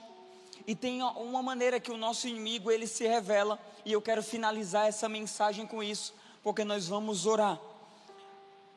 [0.68, 4.88] e tem uma maneira que o nosso inimigo ele se revela, e eu quero finalizar
[4.88, 7.60] essa mensagem com isso, porque nós vamos orar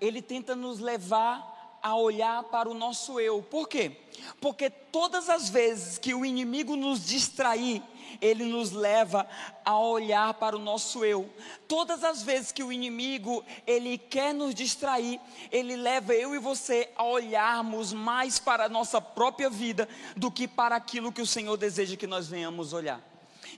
[0.00, 1.54] ele tenta nos levar
[1.84, 3.42] a olhar para o nosso eu.
[3.42, 3.92] Por quê?
[4.40, 7.82] Porque todas as vezes que o inimigo nos distrair,
[8.22, 9.28] ele nos leva
[9.62, 11.28] a olhar para o nosso eu.
[11.68, 15.20] Todas as vezes que o inimigo ele quer nos distrair,
[15.52, 20.48] ele leva eu e você a olharmos mais para a nossa própria vida do que
[20.48, 23.02] para aquilo que o Senhor deseja que nós venhamos olhar.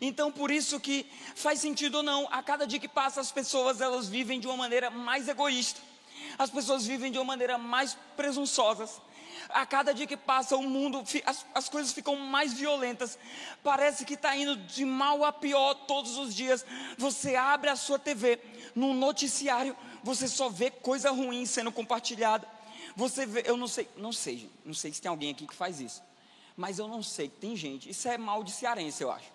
[0.00, 3.80] Então, por isso que faz sentido ou não, a cada dia que passa as pessoas
[3.80, 5.80] elas vivem de uma maneira mais egoísta
[6.38, 9.00] as pessoas vivem de uma maneira mais presunçosas.
[9.48, 13.18] A cada dia que passa, o mundo, as, as coisas ficam mais violentas.
[13.62, 16.64] Parece que está indo de mal a pior todos os dias.
[16.98, 18.40] Você abre a sua TV,
[18.74, 22.46] no noticiário, você só vê coisa ruim sendo compartilhada.
[22.96, 25.80] Você vê, eu não sei, não sei, não sei se tem alguém aqui que faz
[25.80, 26.02] isso.
[26.56, 29.30] Mas eu não sei, tem gente, isso é mal de cearense, eu acho.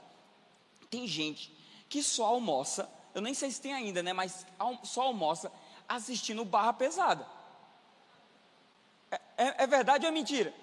[0.90, 1.54] Tem gente
[1.88, 4.14] que só almoça, eu nem sei se tem ainda, né?
[4.14, 4.46] Mas
[4.84, 5.52] só almoça
[5.96, 7.26] assistindo Barra Pesada.
[9.10, 10.54] É, é, é, verdade ou é mentira?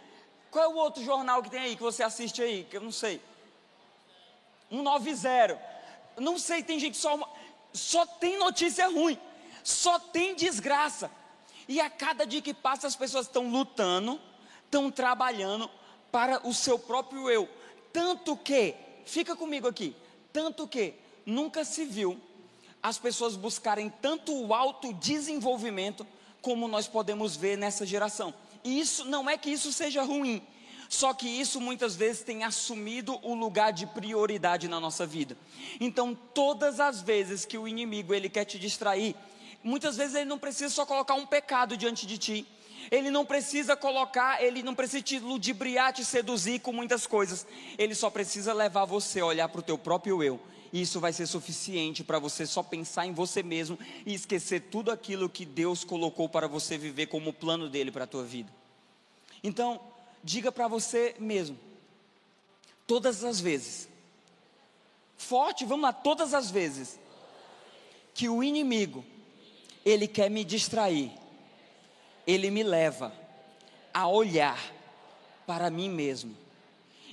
[0.51, 2.93] Qual é o outro jornal que tem aí, que você assiste aí, que eu não
[2.93, 3.21] sei?
[4.71, 5.61] 190.
[6.19, 7.19] Não sei, tem gente só.
[7.73, 9.19] Só tem notícia ruim.
[9.62, 11.11] Só tem desgraça.
[11.69, 14.19] E a cada dia que passa, as pessoas estão lutando,
[14.64, 15.70] estão trabalhando
[16.11, 17.49] para o seu próprio eu.
[17.93, 18.74] Tanto que,
[19.05, 19.95] fica comigo aqui,
[20.33, 20.95] tanto que
[21.26, 22.18] nunca se viu
[22.83, 26.07] as pessoas buscarem tanto o autodesenvolvimento
[26.41, 28.33] como nós podemos ver nessa geração.
[28.64, 30.43] E isso não é que isso seja ruim.
[30.89, 35.37] Só que isso muitas vezes tem assumido o lugar de prioridade na nossa vida.
[35.79, 39.14] Então, todas as vezes que o inimigo ele quer te distrair,
[39.62, 42.47] muitas vezes ele não precisa só colocar um pecado diante de ti.
[42.91, 47.47] Ele não precisa colocar, ele não precisa te ludibriar, te seduzir com muitas coisas.
[47.76, 50.41] Ele só precisa levar você a olhar para o teu próprio eu.
[50.73, 54.91] E isso vai ser suficiente para você só pensar em você mesmo e esquecer tudo
[54.91, 58.53] aquilo que Deus colocou para você viver como plano dele para a tua vida.
[59.43, 59.81] Então,
[60.23, 61.59] diga para você mesmo,
[62.87, 63.89] todas as vezes,
[65.16, 66.99] forte, vamos lá, todas as vezes,
[68.14, 69.05] que o inimigo,
[69.85, 71.12] ele quer me distrair,
[72.27, 73.12] ele me leva
[73.95, 74.59] a olhar
[75.47, 76.37] para mim mesmo.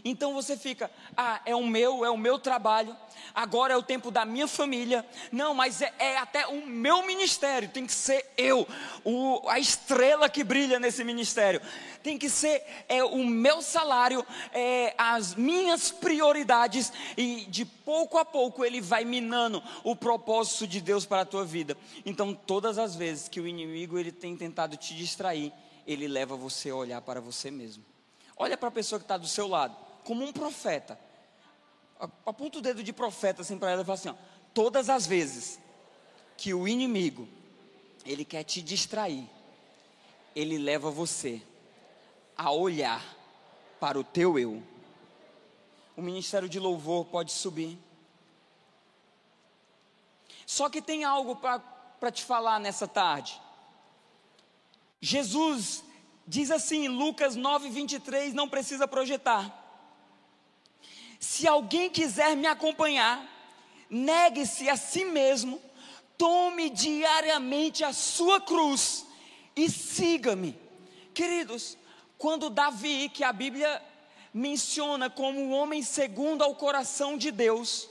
[0.07, 2.95] Então você fica, ah, é o meu, é o meu trabalho,
[3.33, 5.03] agora é o tempo da minha família.
[5.31, 8.67] Não, mas é, é até o meu ministério, tem que ser eu,
[9.03, 11.59] o, a estrela que brilha nesse ministério.
[12.03, 18.25] Tem que ser é, o meu salário, é, as minhas prioridades, e de pouco a
[18.25, 21.75] pouco ele vai minando o propósito de Deus para a tua vida.
[22.05, 25.51] Então, todas as vezes que o inimigo ele tem tentado te distrair,
[25.87, 27.83] ele leva você a olhar para você mesmo.
[28.37, 29.75] Olha para a pessoa que está do seu lado,
[30.05, 30.97] como um profeta
[32.25, 34.15] aponta o dedo de profeta assim para ela e fala assim: ó,
[34.53, 35.59] todas as vezes
[36.37, 37.27] que o inimigo
[38.05, 39.27] ele quer te distrair,
[40.35, 41.41] ele leva você
[42.37, 43.03] a olhar
[43.79, 44.61] para o teu eu.
[45.95, 47.79] O ministério de louvor pode subir.
[50.45, 53.41] Só que tem algo para te falar nessa tarde.
[54.99, 55.83] Jesus
[56.27, 59.64] diz assim, Lucas 9, 23, não precisa projetar.
[61.27, 63.27] Se alguém quiser me acompanhar,
[63.89, 65.59] negue-se a si mesmo,
[66.19, 69.07] tome diariamente a sua cruz
[69.55, 70.55] e siga-me.
[71.15, 71.79] Queridos,
[72.15, 73.81] quando Davi, que a Bíblia
[74.31, 77.89] menciona como um homem segundo ao coração de Deus,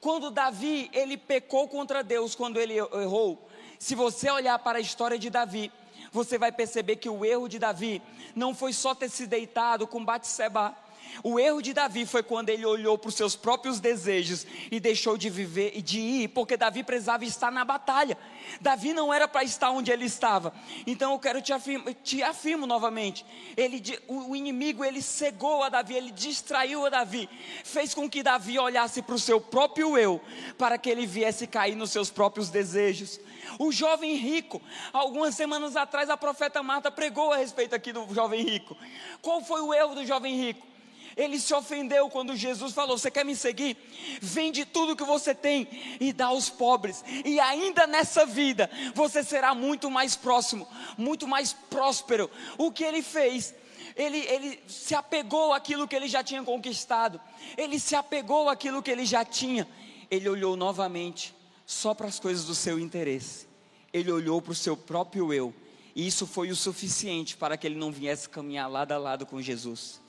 [0.00, 3.48] quando Davi, ele pecou contra Deus, quando ele errou,
[3.78, 5.70] se você olhar para a história de Davi,
[6.10, 8.02] você vai perceber que o erro de Davi
[8.34, 10.76] não foi só ter se deitado com Batseba,
[11.22, 15.16] o erro de Davi foi quando ele olhou para os seus próprios desejos e deixou
[15.16, 18.18] de viver e de ir, porque Davi precisava estar na batalha.
[18.60, 20.52] Davi não era para estar onde ele estava.
[20.86, 23.24] Então eu quero te afirmo, te afirmo novamente.
[23.56, 27.28] Ele, o inimigo ele cegou a Davi, ele distraiu a Davi,
[27.64, 30.20] fez com que Davi olhasse para o seu próprio eu,
[30.58, 33.20] para que ele viesse cair nos seus próprios desejos.
[33.58, 34.60] O jovem rico,
[34.92, 38.76] algumas semanas atrás a profeta Marta pregou a respeito aqui do jovem rico.
[39.22, 40.73] Qual foi o erro do jovem rico?
[41.16, 43.76] Ele se ofendeu quando Jesus falou: Você quer me seguir?
[44.20, 45.68] Vende tudo que você tem
[46.00, 50.66] e dá aos pobres, e ainda nessa vida você será muito mais próximo,
[50.98, 52.30] muito mais próspero.
[52.58, 53.54] O que ele fez?
[53.96, 57.20] Ele, ele se apegou àquilo que ele já tinha conquistado,
[57.56, 59.68] ele se apegou àquilo que ele já tinha.
[60.10, 61.34] Ele olhou novamente
[61.64, 63.46] só para as coisas do seu interesse,
[63.92, 65.54] ele olhou para o seu próprio eu,
[65.94, 69.40] e isso foi o suficiente para que ele não viesse caminhar lado a lado com
[69.40, 70.03] Jesus.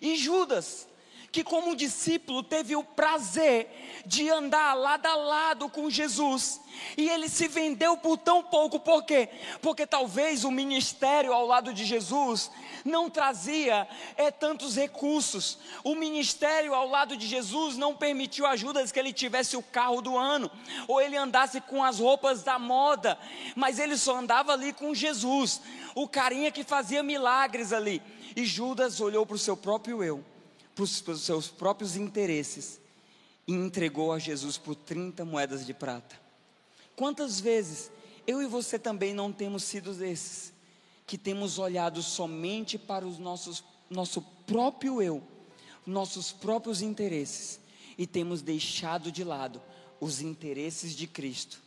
[0.00, 0.87] E Judas,
[1.30, 6.60] que como discípulo teve o prazer de andar lado a lado com Jesus,
[6.96, 9.28] e ele se vendeu por tão pouco, por quê?
[9.60, 12.50] Porque talvez o ministério ao lado de Jesus
[12.84, 18.90] não trazia é, tantos recursos, o ministério ao lado de Jesus não permitiu a Judas
[18.90, 20.50] que ele tivesse o carro do ano,
[20.86, 23.18] ou ele andasse com as roupas da moda,
[23.54, 25.60] mas ele só andava ali com Jesus,
[25.94, 28.00] o carinha que fazia milagres ali.
[28.34, 30.24] E Judas olhou para o seu próprio eu,
[30.78, 32.80] para os, para os seus próprios interesses,
[33.48, 36.14] e entregou a Jesus por 30 moedas de prata.
[36.94, 37.90] Quantas vezes
[38.24, 40.52] eu e você também não temos sido desses,
[41.04, 45.20] que temos olhado somente para os nossos nosso próprio eu,
[45.84, 47.58] nossos próprios interesses,
[47.96, 49.60] e temos deixado de lado
[49.98, 51.60] os interesses de Cristo.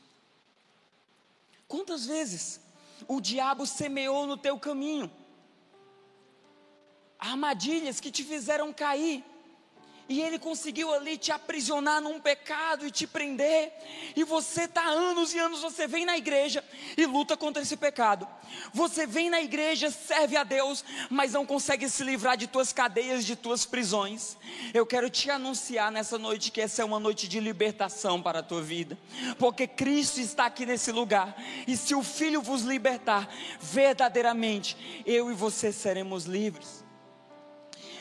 [1.68, 2.62] Quantas vezes
[3.10, 5.12] o diabo semeou no teu caminho
[7.22, 9.24] armadilhas que te fizeram cair.
[10.10, 13.72] E ele conseguiu ali te aprisionar num pecado e te prender.
[14.14, 16.62] E você está anos e anos, você vem na igreja
[16.98, 18.28] e luta contra esse pecado.
[18.74, 23.26] Você vem na igreja, serve a Deus, mas não consegue se livrar de tuas cadeias,
[23.26, 24.36] de tuas prisões.
[24.74, 28.44] Eu quero te anunciar nessa noite que essa é uma noite de libertação para a
[28.44, 29.00] tua vida.
[29.40, 31.42] Porque Cristo está aqui nesse lugar.
[31.66, 36.81] E se o Filho vos libertar, verdadeiramente, eu e você seremos livres.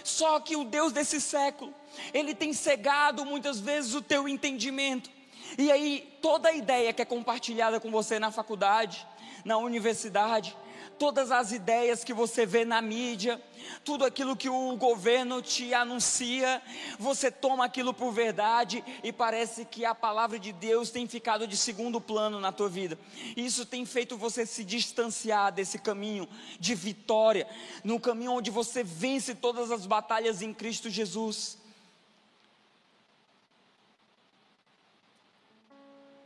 [0.05, 1.75] Só que o Deus desse século,
[2.13, 5.11] ele tem cegado muitas vezes o teu entendimento.
[5.59, 9.07] E aí, toda a ideia que é compartilhada com você na faculdade,
[9.45, 10.57] na universidade,
[11.01, 13.41] todas as ideias que você vê na mídia,
[13.83, 16.61] tudo aquilo que o governo te anuncia,
[16.99, 21.57] você toma aquilo por verdade e parece que a palavra de Deus tem ficado de
[21.57, 22.99] segundo plano na tua vida.
[23.35, 26.29] Isso tem feito você se distanciar desse caminho
[26.59, 27.49] de vitória,
[27.83, 31.57] no caminho onde você vence todas as batalhas em Cristo Jesus.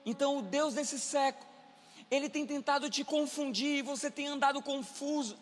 [0.05, 1.54] Então, o Deus desse século
[2.11, 5.37] ele tem tentado te confundir e você tem andado confuso,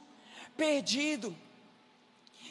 [0.56, 1.34] perdido.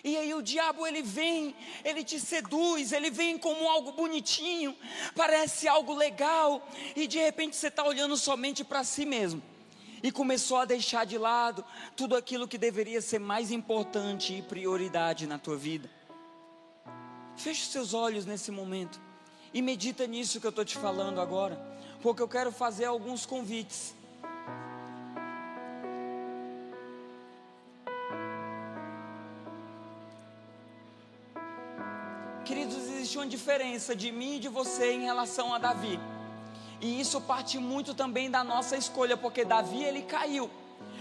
[0.03, 4.75] E aí o diabo ele vem, ele te seduz, ele vem como algo bonitinho,
[5.15, 9.41] parece algo legal, e de repente você está olhando somente para si mesmo.
[10.01, 11.63] E começou a deixar de lado
[11.95, 15.87] tudo aquilo que deveria ser mais importante e prioridade na tua vida.
[17.37, 18.99] Feche seus olhos nesse momento
[19.53, 21.55] e medita nisso que eu estou te falando agora,
[22.01, 23.93] porque eu quero fazer alguns convites
[33.21, 35.99] uma diferença de mim e de você em relação a Davi.
[36.81, 40.49] E isso parte muito também da nossa escolha, porque Davi ele caiu,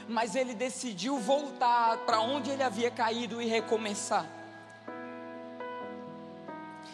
[0.06, 4.26] mas ele decidiu voltar para onde ele havia caído e recomeçar.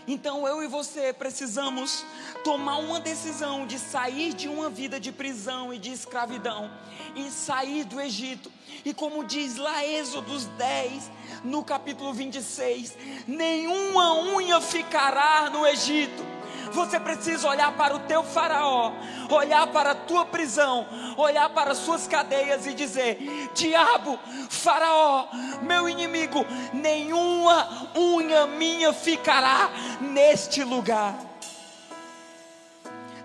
[0.07, 2.05] Então eu e você precisamos
[2.45, 6.71] tomar uma decisão de sair de uma vida de prisão e de escravidão
[7.17, 8.51] e sair do Egito.
[8.85, 11.11] E como diz lá Êxodos 10,
[11.43, 12.97] no capítulo 26,
[13.27, 16.36] nenhuma unha ficará no Egito
[16.73, 18.93] você precisa olhar para o teu faraó,
[19.31, 20.87] olhar para a tua prisão,
[21.17, 25.29] olhar para as suas cadeias e dizer: Diabo, faraó,
[25.63, 31.15] meu inimigo, nenhuma unha minha ficará neste lugar.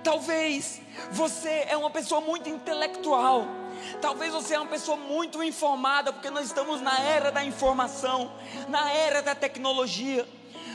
[0.03, 0.81] Talvez
[1.11, 3.45] você é uma pessoa muito intelectual.
[3.99, 8.31] Talvez você é uma pessoa muito informada, porque nós estamos na era da informação,
[8.67, 10.27] na era da tecnologia.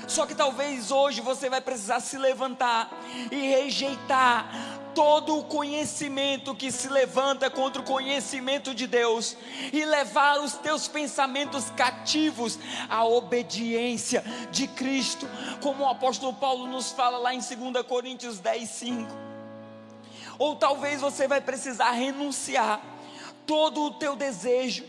[0.07, 2.91] Só que talvez hoje você vai precisar se levantar
[3.31, 4.49] e rejeitar
[4.95, 9.37] todo o conhecimento que se levanta contra o conhecimento de Deus
[9.71, 15.29] e levar os teus pensamentos cativos à obediência de Cristo,
[15.61, 19.13] como o apóstolo Paulo nos fala lá em 2 Coríntios 10, 5.
[20.39, 22.81] Ou talvez você vai precisar renunciar
[23.45, 24.85] todo o teu desejo,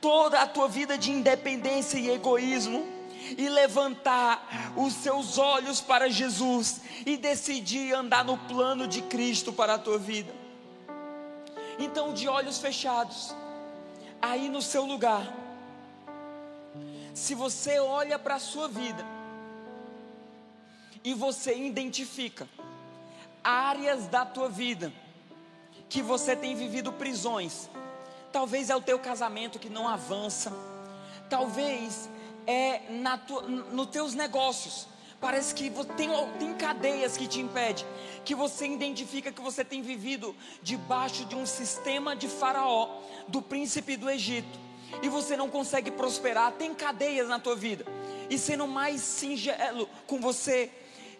[0.00, 3.01] toda a tua vida de independência e egoísmo
[3.36, 9.74] e levantar os seus olhos para Jesus e decidir andar no plano de Cristo para
[9.74, 10.32] a tua vida.
[11.78, 13.34] Então, de olhos fechados,
[14.20, 15.26] aí no seu lugar,
[17.14, 19.04] se você olha para a sua vida
[21.04, 22.48] e você identifica
[23.42, 24.92] áreas da tua vida
[25.88, 27.68] que você tem vivido prisões,
[28.32, 30.52] talvez é o teu casamento que não avança,
[31.28, 32.08] talvez
[32.46, 32.82] é
[33.26, 34.86] tua, nos teus negócios.
[35.20, 37.86] Parece que tem, tem cadeias que te impedem,
[38.24, 42.88] que você identifica que você tem vivido debaixo de um sistema de faraó,
[43.28, 44.58] do príncipe do Egito,
[45.00, 47.86] e você não consegue prosperar, tem cadeias na tua vida.
[48.28, 50.70] E sendo mais singelo com você,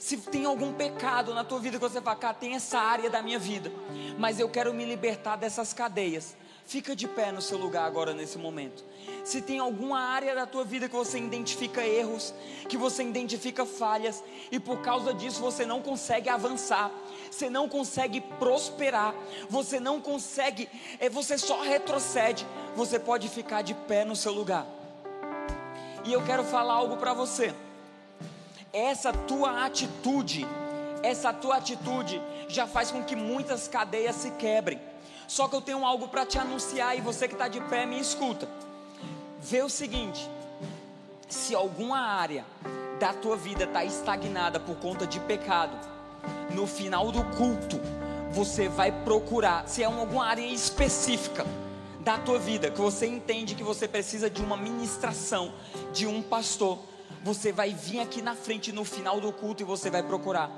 [0.00, 3.22] se tem algum pecado na tua vida que você fala, cá, tem essa área da
[3.22, 3.70] minha vida,
[4.18, 6.36] mas eu quero me libertar dessas cadeias.
[6.72, 8.82] Fica de pé no seu lugar agora nesse momento.
[9.26, 12.32] Se tem alguma área da tua vida que você identifica erros,
[12.66, 16.90] que você identifica falhas e por causa disso você não consegue avançar,
[17.30, 19.14] você não consegue prosperar,
[19.50, 20.66] você não consegue,
[20.98, 24.66] é você só retrocede, você pode ficar de pé no seu lugar.
[26.06, 27.54] E eu quero falar algo para você.
[28.72, 30.46] Essa tua atitude,
[31.02, 32.18] essa tua atitude
[32.48, 34.80] já faz com que muitas cadeias se quebrem.
[35.26, 37.98] Só que eu tenho algo para te anunciar e você que está de pé me
[37.98, 38.48] escuta.
[39.40, 40.28] Vê o seguinte:
[41.28, 42.44] se alguma área
[42.98, 45.76] da tua vida está estagnada por conta de pecado,
[46.54, 47.80] no final do culto
[48.32, 51.44] você vai procurar, se é alguma área específica
[52.00, 55.52] da tua vida que você entende que você precisa de uma ministração
[55.92, 56.78] de um pastor,
[57.22, 60.50] você vai vir aqui na frente no final do culto e você vai procurar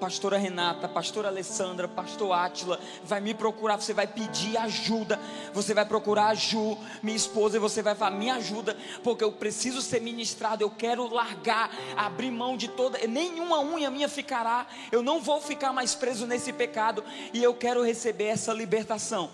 [0.00, 5.20] pastora Renata, pastora Alessandra, pastor Átila, vai me procurar, você vai pedir ajuda,
[5.52, 9.30] você vai procurar a Ju, minha esposa, e você vai falar, me ajuda, porque eu
[9.30, 15.02] preciso ser ministrado, eu quero largar, abrir mão de toda, nenhuma unha minha ficará, eu
[15.02, 19.30] não vou ficar mais preso nesse pecado, e eu quero receber essa libertação.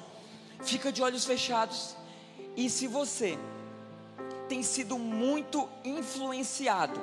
[0.62, 1.96] Fica de olhos fechados,
[2.56, 3.38] e se você
[4.48, 7.00] tem sido muito influenciado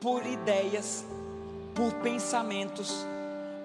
[0.00, 1.04] por ideias
[1.76, 3.06] por pensamentos,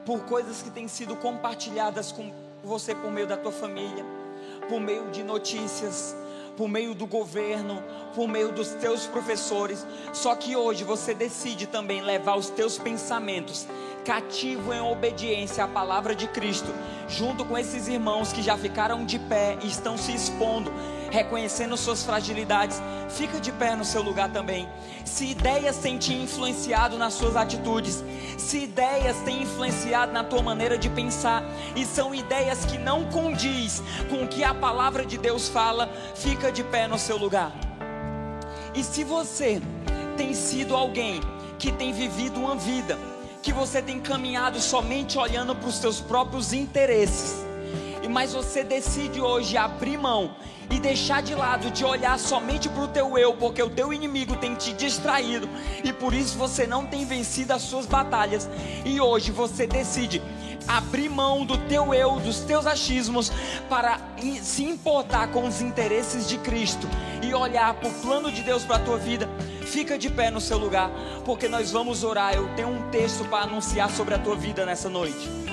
[0.06, 2.32] por coisas que têm sido compartilhadas com
[2.62, 4.06] você por meio da tua família,
[4.68, 6.14] por meio de notícias,
[6.58, 7.82] por meio do governo,
[8.14, 9.88] por meio dos teus professores.
[10.12, 13.66] Só que hoje você decide também levar os teus pensamentos
[14.04, 16.74] cativo em obediência à palavra de Cristo,
[17.08, 20.72] junto com esses irmãos que já ficaram de pé e estão se expondo,
[21.12, 22.82] reconhecendo suas fragilidades.
[23.10, 24.68] Fica de pé no seu lugar também.
[25.06, 28.04] Se ideias têm te influenciado nas suas atitudes,
[28.38, 31.44] se ideias têm influenciado na tua maneira de pensar
[31.76, 36.52] e são ideias que não condiz com o que a palavra de Deus fala, fica
[36.52, 37.52] de pé no seu lugar.
[38.74, 39.62] E se você
[40.16, 41.20] tem sido alguém
[41.60, 42.98] que tem vivido uma vida
[43.42, 47.51] que você tem caminhado somente olhando para os seus próprios interesses,
[48.08, 50.36] mas você decide hoje abrir mão
[50.70, 54.36] e deixar de lado de olhar somente para o teu eu, porque o teu inimigo
[54.38, 55.48] tem te distraído
[55.84, 58.50] e por isso você não tem vencido as suas batalhas.
[58.86, 60.22] E hoje você decide
[60.68, 63.32] abrir mão do teu eu, dos teus achismos,
[63.70, 64.00] para
[64.42, 66.88] se importar com os interesses de Cristo
[67.22, 69.30] e olhar para o plano de Deus para a tua vida.
[69.66, 70.90] Fica de pé no seu lugar,
[71.26, 72.34] porque nós vamos orar.
[72.34, 75.51] Eu tenho um texto para anunciar sobre a tua vida nessa noite.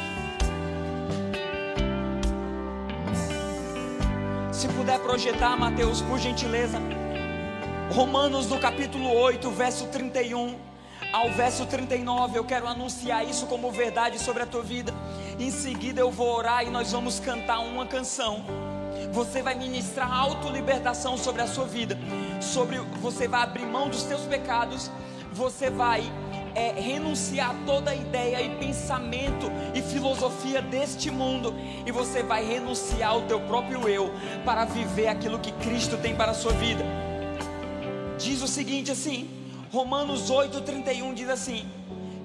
[4.59, 6.81] Se puder projetar, Mateus, por gentileza.
[7.93, 10.57] Romanos no capítulo 8, verso 31
[11.13, 12.37] ao verso 39.
[12.37, 14.93] Eu quero anunciar isso como verdade sobre a tua vida.
[15.39, 18.45] Em seguida eu vou orar e nós vamos cantar uma canção.
[19.13, 21.97] Você vai ministrar autolibertação sobre a sua vida.
[22.41, 24.91] Sobre você vai abrir mão dos teus pecados.
[25.33, 26.03] Você vai
[26.59, 31.55] é, renunciar toda ideia e pensamento e filosofia deste mundo,
[31.87, 34.11] e você vai renunciar ao teu próprio eu
[34.45, 36.85] para viver aquilo que Cristo tem para a sua vida.
[38.19, 39.31] Diz o seguinte assim,
[39.73, 41.65] Romanos 8:31 diz assim: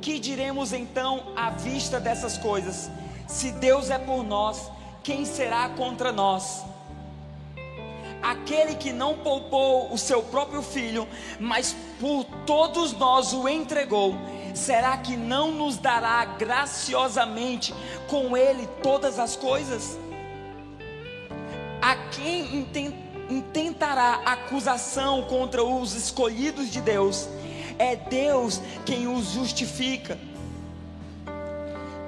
[0.02, 2.90] Que diremos então à vista dessas coisas?
[3.28, 4.72] Se Deus é por nós,
[5.04, 6.66] quem será contra nós?
[8.24, 11.06] Aquele que não poupou o seu próprio filho,
[11.40, 14.16] mas por todos nós o entregou,
[14.56, 17.74] será que não nos dará graciosamente
[18.08, 20.00] com ele todas as coisas?
[21.82, 22.66] A quem
[23.30, 27.28] intentará acusação contra os escolhidos de Deus?
[27.78, 30.18] É Deus quem os justifica.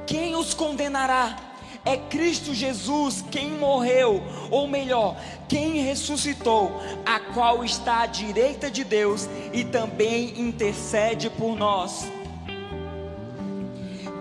[0.08, 1.45] Quem os condenará?
[1.86, 5.16] É Cristo Jesus quem morreu, ou melhor,
[5.48, 12.12] quem ressuscitou, a qual está à direita de Deus e também intercede por nós.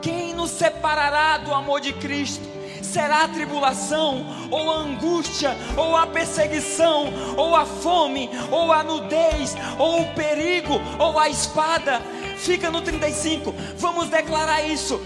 [0.03, 2.45] Quem nos separará do amor de Cristo?
[2.83, 9.57] Será a tribulação, ou a angústia, ou a perseguição, ou a fome, ou a nudez,
[9.79, 12.03] ou o perigo, ou a espada?
[12.37, 15.01] Fica no 35, vamos declarar isso.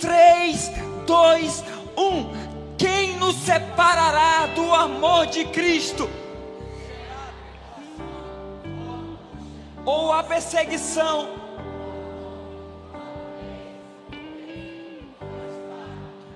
[0.00, 0.72] 3,
[1.06, 1.75] 2, 1.
[2.78, 6.08] Quem nos separará do amor de Cristo?
[9.84, 11.28] Ou a perseguição?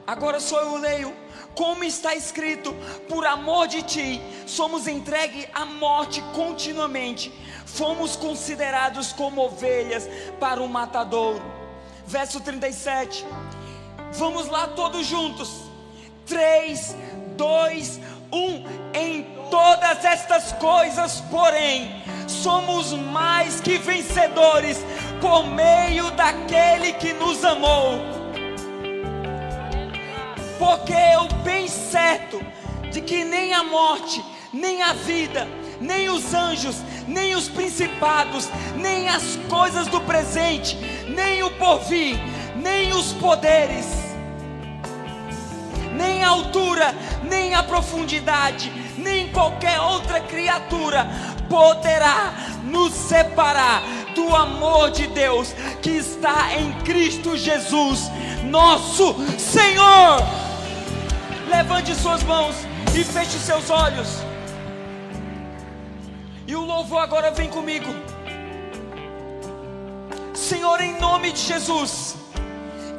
[0.07, 1.15] Agora só eu leio.
[1.55, 2.75] Como está escrito,
[3.09, 7.31] por amor de ti, somos entregues à morte continuamente,
[7.67, 10.09] fomos considerados como ovelhas
[10.39, 11.43] para o matadouro.
[12.07, 13.27] Verso 37.
[14.13, 15.71] Vamos lá todos juntos.
[16.27, 16.97] 3,
[17.37, 18.01] 2,
[18.33, 18.65] 1.
[18.95, 24.79] Em todas estas coisas, porém, somos mais que vencedores
[25.21, 28.01] por meio daquele que nos amou.
[30.59, 32.41] Porque eu bem certo
[32.91, 35.47] de que nem a morte, nem a vida,
[35.81, 40.77] nem os anjos, nem os principados, nem as coisas do presente,
[41.09, 42.19] nem o porvir,
[42.63, 43.87] nem os poderes,
[45.97, 51.09] nem a altura, nem a profundidade, nem qualquer outra criatura
[51.49, 52.33] poderá
[52.63, 53.83] nos separar
[54.15, 55.53] do amor de Deus
[55.83, 58.11] que está em Cristo Jesus,
[58.45, 60.21] nosso Senhor.
[61.49, 62.55] Levante suas mãos
[62.95, 64.09] e feche seus olhos.
[66.47, 67.93] E o louvor agora vem comigo.
[70.35, 72.17] Senhor, em nome de Jesus.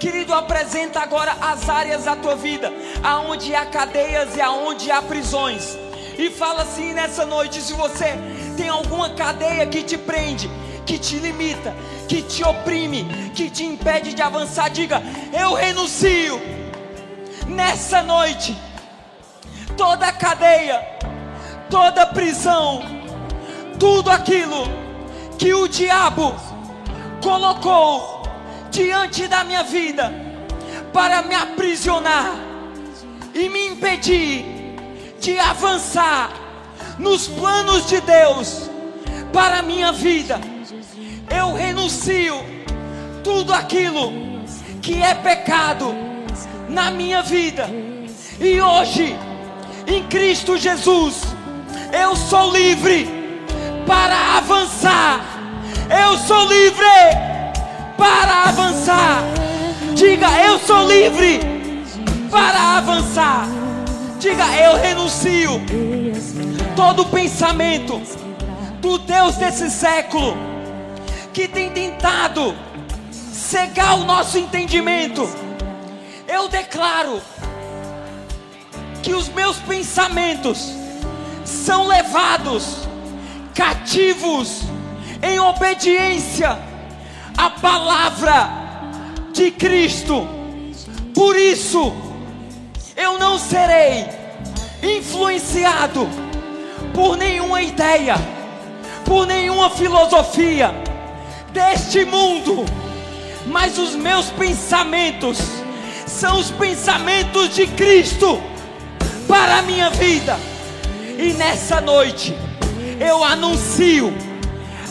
[0.01, 2.73] Querido, apresenta agora as áreas da tua vida,
[3.03, 5.77] aonde há cadeias e aonde há prisões.
[6.17, 8.17] E fala assim nessa noite: se você
[8.57, 10.49] tem alguma cadeia que te prende,
[10.87, 11.75] que te limita,
[12.07, 16.41] que te oprime, que te impede de avançar, diga: Eu renuncio.
[17.45, 18.57] Nessa noite,
[19.77, 20.81] toda cadeia,
[21.69, 22.81] toda prisão,
[23.77, 24.63] tudo aquilo
[25.37, 26.33] que o diabo
[27.21, 28.20] colocou
[28.71, 30.11] diante da minha vida
[30.93, 32.33] para me aprisionar
[33.35, 34.45] e me impedir
[35.19, 36.31] de avançar
[36.97, 38.69] nos planos de Deus
[39.33, 40.39] para a minha vida.
[41.29, 42.35] Eu renuncio
[43.23, 44.11] tudo aquilo
[44.81, 45.93] que é pecado
[46.69, 47.69] na minha vida.
[48.39, 49.15] E hoje,
[49.85, 51.21] em Cristo Jesus,
[51.93, 53.07] eu sou livre
[53.85, 55.21] para avançar.
[55.89, 57.30] Eu sou livre
[58.01, 59.23] para avançar.
[59.93, 61.39] Diga, eu sou livre
[62.31, 63.45] para avançar.
[64.17, 65.61] Diga, eu renuncio
[66.75, 68.01] todo pensamento
[68.79, 70.35] do Deus desse século
[71.31, 72.55] que tem tentado
[73.11, 75.29] cegar o nosso entendimento.
[76.27, 77.21] Eu declaro
[79.03, 80.73] que os meus pensamentos
[81.45, 82.77] são levados
[83.53, 84.63] cativos
[85.21, 86.70] em obediência
[87.37, 88.49] à palavra
[89.33, 90.27] de Cristo.
[91.13, 91.93] Por isso,
[92.95, 94.05] eu não serei
[94.81, 96.07] influenciado
[96.93, 98.15] por nenhuma ideia,
[99.05, 100.73] por nenhuma filosofia
[101.51, 102.65] deste mundo,
[103.47, 105.37] mas os meus pensamentos
[106.05, 108.41] são os pensamentos de Cristo
[109.27, 110.37] para a minha vida.
[111.17, 112.35] E nessa noite
[112.99, 114.13] eu anuncio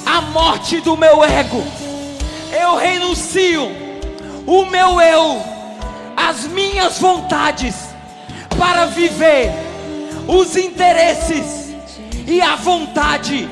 [0.05, 1.63] a morte do meu ego.
[2.53, 3.71] Eu renuncio
[4.47, 5.43] o meu eu,
[6.17, 7.75] as minhas vontades
[8.59, 9.53] para viver
[10.27, 11.75] os interesses
[12.27, 13.49] e a vontade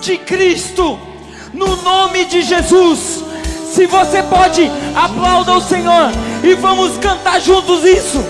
[0.00, 0.98] de Cristo
[1.52, 3.24] no nome de Jesus.
[3.72, 6.10] Se você pode, aplauda o Senhor
[6.42, 8.24] e vamos cantar juntos isso.